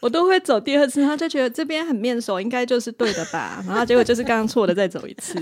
[0.00, 3.62] 我都会走第二次，然后就觉得这边很面熟，应该就是对的吧。
[3.68, 5.38] 然后结果就是刚刚错的，再走一次。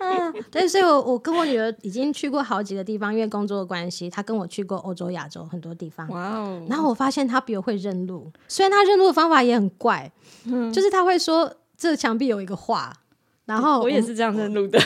[0.00, 6.08] 嗯， 对，所以我我跟我女儿已经去过好几个地方，因为工作的关系，她跟我去过欧洲、亚洲很多地方。
[6.08, 6.62] 哇哦！
[6.68, 10.10] 然后我发现她比我会认路，虽然她认路的方法也很怪，
[10.72, 12.92] 就是她会说这个墙壁有一个画，
[13.46, 14.78] 然后我也是这样认路的。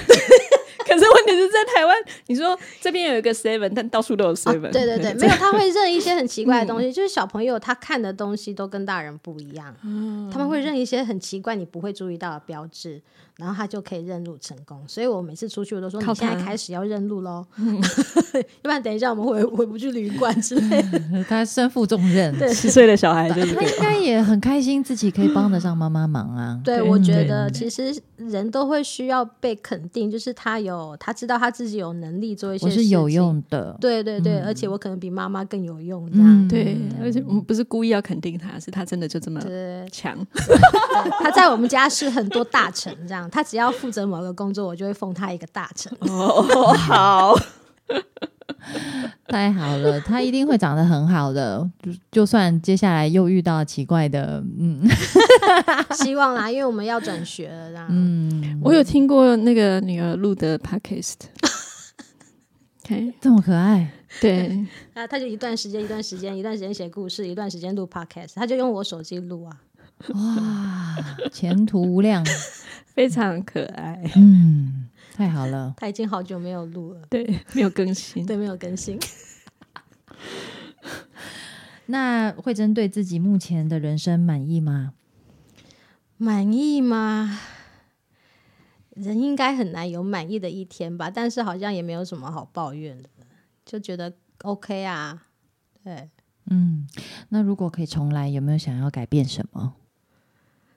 [0.89, 1.95] 可是问题是在台湾，
[2.27, 10.31] 你说这边有一个 seven，但到处都有哦 seven、对对对， 没有，他会认一些很奇怪的东西，就是小朋友他看的东西都跟大人不一样，嗯。
[10.33, 13.01] 他们会认一些很奇怪你不会注意到的标志，
[13.37, 14.83] 然后他就可以认路成功。
[14.87, 21.25] 所以我每次出去我都说，你现在开始要认路喽， 要不然等一下我们回回不去旅馆之类的。
[21.29, 22.53] 他身负重任，对。
[22.53, 26.61] 十岁的小孩就是他应该也很开心，自己可以帮得上妈妈忙啊。
[26.63, 33.09] 对，我觉得其实人都会需要被肯定，就是他有他知道他自己有能力做一些我是有。
[33.09, 36.27] 用的，对对对，嗯而且我可能比妈妈更有用，这样。
[36.29, 39.41] 嗯，对，而且我们不是故意要肯定他，是他真的就这么，
[39.91, 40.15] 强。
[41.21, 45.91] 他在我们家是很多大臣，这样，他只要负责某个工作，我就会封他一个大臣。
[46.01, 46.43] 哦，
[46.75, 47.35] 好，
[49.29, 51.69] 太好了，他一定会长得很好的。
[51.83, 54.83] 就就算接下来又遇到奇怪的，嗯
[55.93, 57.87] 希望啦，因为我们要转学了，这样。
[57.91, 61.15] 嗯，我有听过那个女儿录的 podcast。
[62.85, 69.53] OK，这么可爱，对，啊，他就一段时间一段时间一段时间写故事，一段时间录 podcast，他就用我手机录啊。
[70.15, 70.97] 哇，
[71.31, 72.25] 前途无量，
[72.95, 74.01] 非常可爱。
[74.17, 74.89] 嗯，
[75.19, 75.75] 太好了。
[75.77, 78.25] 他已经好久没有录了，对， 没有更新。
[78.25, 78.97] 对，没有更新。
[81.87, 84.93] 那慧珍对自己目前的人生满意吗？
[86.19, 87.41] 满意吗？
[88.91, 93.09] 人应该很难有满意的一天吧，但是好像也没有什么好抱怨的，
[93.65, 94.13] 就觉得
[94.43, 95.25] OK 啊。
[95.83, 96.09] 对，
[96.47, 96.87] 嗯，
[97.31, 99.75] 那如果可以重来，有没有想要改变什么？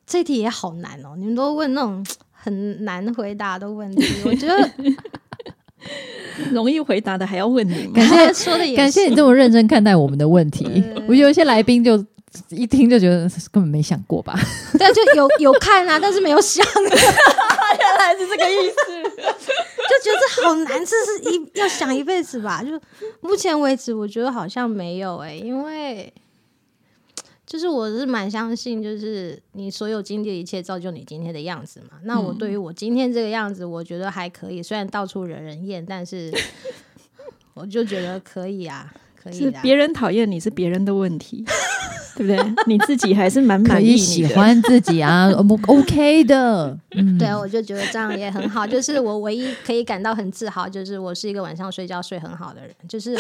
[0.08, 2.04] 这题也好难哦，你们都问那种
[2.44, 4.72] 很难回答的问题， 我觉得
[6.52, 7.94] 容易回答的还要问你吗？
[7.96, 10.84] 感谢说的也感谢你这么认真看待我们的问题。
[11.08, 12.04] 我有一些来宾就
[12.50, 14.34] 一听就觉得根本没想过吧。
[14.80, 18.76] 但，就有有看啊，但是没有想， 原来是这个意思。
[19.92, 22.64] 就觉得好难，这是一要想一辈子吧。
[22.64, 22.70] 就
[23.20, 26.12] 目前为止，我觉得好像没有哎、因为
[27.52, 31.98] 就是我是蛮相信，就是你所有经历的一切造就你今天的样子嘛。
[32.04, 36.32] 那我对于我今天这个样子，我觉得还可以，虽然到处惹人厌，但是
[37.54, 41.44] 我就觉得可以啊，可以别人讨厌你是别人的问题，
[42.16, 42.64] 对不对？
[42.68, 44.26] 你自己还是蛮满意你可以喜。
[44.28, 46.80] 欢自己啊， 我 OK 的。
[46.92, 48.66] 嗯，对，我就觉得这样也很好。
[48.66, 53.20] 就是我唯一可以感到很自豪，就是我是一个晚上睡觉睡很好的人，就是我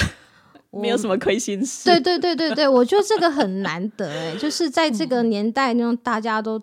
[0.71, 1.89] 没有什么亏心事。
[1.89, 6.61] 对对对对对，我觉得这个很难得哎，就是在这个年代，那种大家都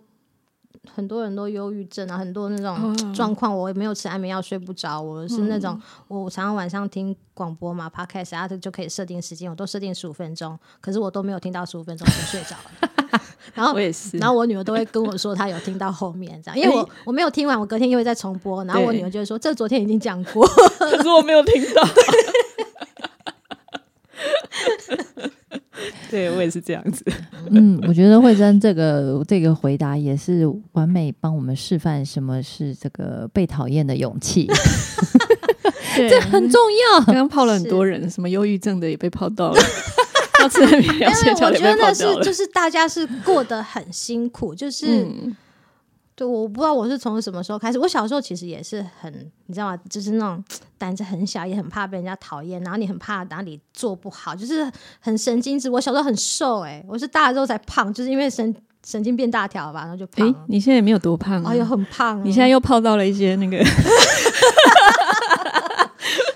[0.94, 5.78] 很多人都忧郁症啊，很多那种嗯状况，我也没有吃安眠药睡不着，我是那种、
[6.09, 12.90] 我常常晚上听广播嘛，podcast 啊，就可以设定时间，我都设定十五分钟，可是我都没有听到十五分钟就睡着了。
[13.54, 14.16] 然后 我也是。
[14.18, 20.46] 然后我女儿都会跟我说，她有听到后面这样，因为我我没有听完，我隔天又会再重播，然后我女儿就会说，这昨天已经讲过。
[20.46, 21.82] 可是我没有听到。
[26.18, 27.04] 对我也是这样子。
[27.50, 34.46] 嗯，我觉得慧珍这个这个回答也是完美帮我们示范什么是这个被讨厌的勇气，
[35.94, 37.04] 对，这很重要。
[37.04, 39.60] 刚刚泡了很多人，什么忧郁症的也被泡到了，
[40.40, 42.24] 要吃安眠药因睡觉也为我觉得那是被泡掉了。
[42.24, 45.36] 就是大家是过得很辛苦，就是、嗯，
[46.18, 47.78] 对，我不知道我是从什么时候开始。
[47.78, 49.78] 我小时候其实也是很，你知道吗？
[49.88, 50.42] 就是那种
[50.76, 55.70] 胆子很小，也很怕被人家讨厌，然后你很怕哪里做不好，就是很神经质。
[55.70, 58.52] 我小时候很瘦、欸，我是大了之后才胖，就是因为神
[58.84, 62.24] 神经变大条吧，然后就胖哎了。，你现在也没有多胖啊哎呦，，很胖、欸！
[62.24, 63.58] 你现在又泡到了一些那个，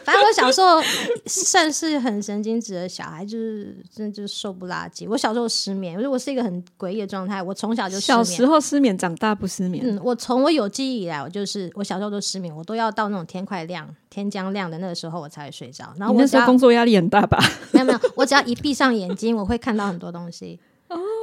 [0.05, 0.81] 反正我小时候
[1.27, 5.07] 算是很神经质的小孩，就是真的就是瘦不拉几。
[5.07, 7.43] 我小时候失眠，我我是一个很诡异的状态。
[7.43, 9.85] 我从小就失小眠，时候失眠，长大不失眠。
[9.87, 15.93] 嗯，我从我有记忆以来，我就是我小时候都失眠，我都要到那种天快亮、天将亮的那个时候我才会睡着。
[15.97, 17.39] 然后你那时候工作压力很大吧？
[17.73, 20.59] 没有没有，我只要一闭上眼睛，我会看到很多东西。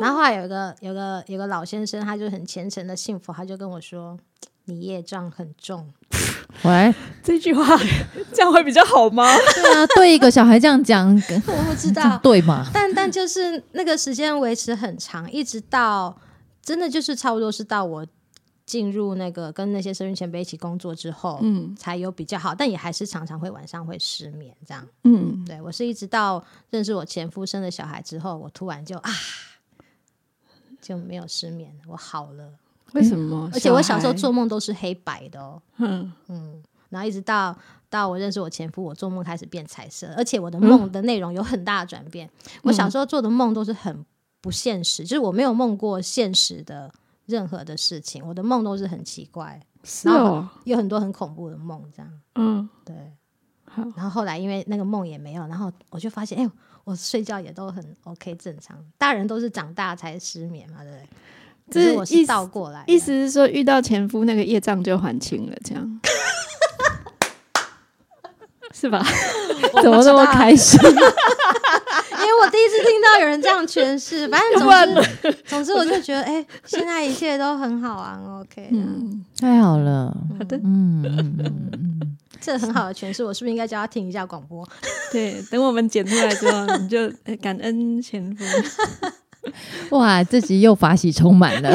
[0.01, 4.17] 然后后来有一个有个有个老先生，他就很虔诚的信佛，他就跟我说
[4.69, 5.91] ：“你业障很重。
[6.63, 6.93] 喂，
[7.23, 7.77] 这句话
[8.33, 9.25] 这样会比较好吗？
[9.55, 11.09] 对啊，对一个小孩这样讲，”
[11.47, 12.65] 我不知道，对吗？
[12.73, 16.17] 但但就是那个时间维持很长，一直到
[16.61, 18.05] 真的就是差不多是到我
[18.65, 24.85] 进入那个跟那些生育前辈一起工作之后，嗯才有比较好，但也还是常常会晚上会失眠这样。
[25.03, 29.11] 嗯，对我是一直到认识我前夫生了小孩之后，我突然就啊
[30.81, 32.49] 就没有失眠，我好了。
[32.93, 33.49] 为什么？
[33.53, 37.55] 而且我小时候做梦都是黑白的哦，嗯，嗯，然后一直到
[37.89, 42.29] 到我认识我前夫，我做梦开始变彩色，而且我的梦的内容有很大的转变。
[42.63, 44.05] 我小时候做的梦都是很
[44.41, 46.91] 不现实，就是我没有梦过现实的
[47.25, 52.95] 任何的事情，我的梦都是很奇怪，是哦，有很多很恐怖的梦，这样嗯，对。
[53.71, 56.51] 好，然后后来因为那个梦也没有，然后我就发现，哎、
[56.85, 58.75] 我睡觉也都很 OK 正常。
[58.97, 61.07] 大人都是长大才失眠嘛，对不对？
[61.69, 66.01] 这是我是意思倒过来的，意思是说遇到前夫那个业障就还清了，这样
[68.73, 69.03] 是吧？
[69.83, 70.79] 怎么那么开心？
[72.21, 78.69] 因为我第一次听到有人这样诠释，反正总之总之我就觉得，哎、现在一切都很好啊，OK，
[79.39, 84.67] 太好了，好的，嗯嗯嗯嗯， 这很好的诠释，我是不是应该叫他听一下广播？
[85.11, 88.45] 对，等我们剪出来之后，你就呃感恩前夫。
[89.91, 91.69] 哇，这集又法喜充满了。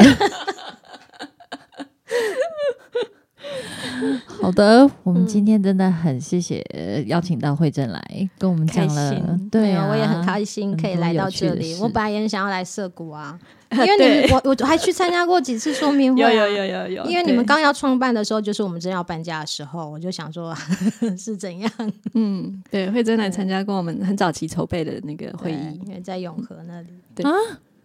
[4.41, 9.39] 好的，我们今天真的很谢谢呃邀请到慧珍来跟我们讲了。
[9.51, 11.75] 对啊，我也很开心可以来到这里。
[11.75, 13.37] 我本来也很想要来涩谷啊，
[13.71, 20.55] 因为你们我我还去参加过几次说明会、啊，有有有有有，因为你们刚要创办的时候，就是我们真要搬家的时候，我就想说
[21.17, 21.71] 是怎样？
[22.13, 27.25] 嗯，对，慧珍来参加过我们很早期筹备的那个会议，因为在永和那里，对。
[27.25, 27.31] 啊，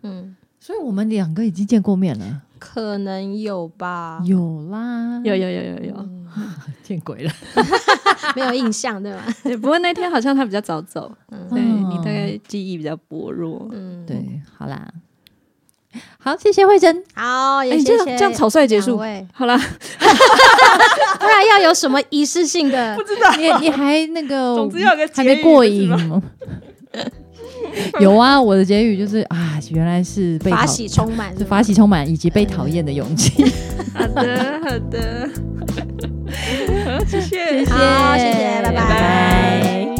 [0.03, 4.21] 嗯，所以我们两个已经见过面了，可能有吧。
[4.25, 6.29] 有啦，有有有有有，嗯
[6.85, 7.33] 见鬼了！
[8.37, 9.25] 没有印象对吧？
[9.43, 11.11] 对，不过那天好像他比较早走，
[11.51, 13.67] 对嗯你大概记忆比较薄弱。
[13.73, 14.23] 嗯，对，
[14.57, 14.87] 好啦，
[16.19, 17.03] 好，谢谢慧珍。
[17.15, 18.97] 好，也哎，谢谢这样草率结束
[19.33, 19.57] 好啦，
[21.19, 22.95] 不然要有什么仪式性的？
[22.97, 25.91] 不知道你你还那个总之要有个还没过瘾？
[28.01, 33.45] 有啊，我的结语就是啊，原来是被讨法喜充满，是法喜充满以及被讨厌的勇气。
[33.95, 35.31] 好的，好的，
[36.85, 38.33] 好， 谢谢，谢谢，好谢
[38.63, 39.99] 拜拜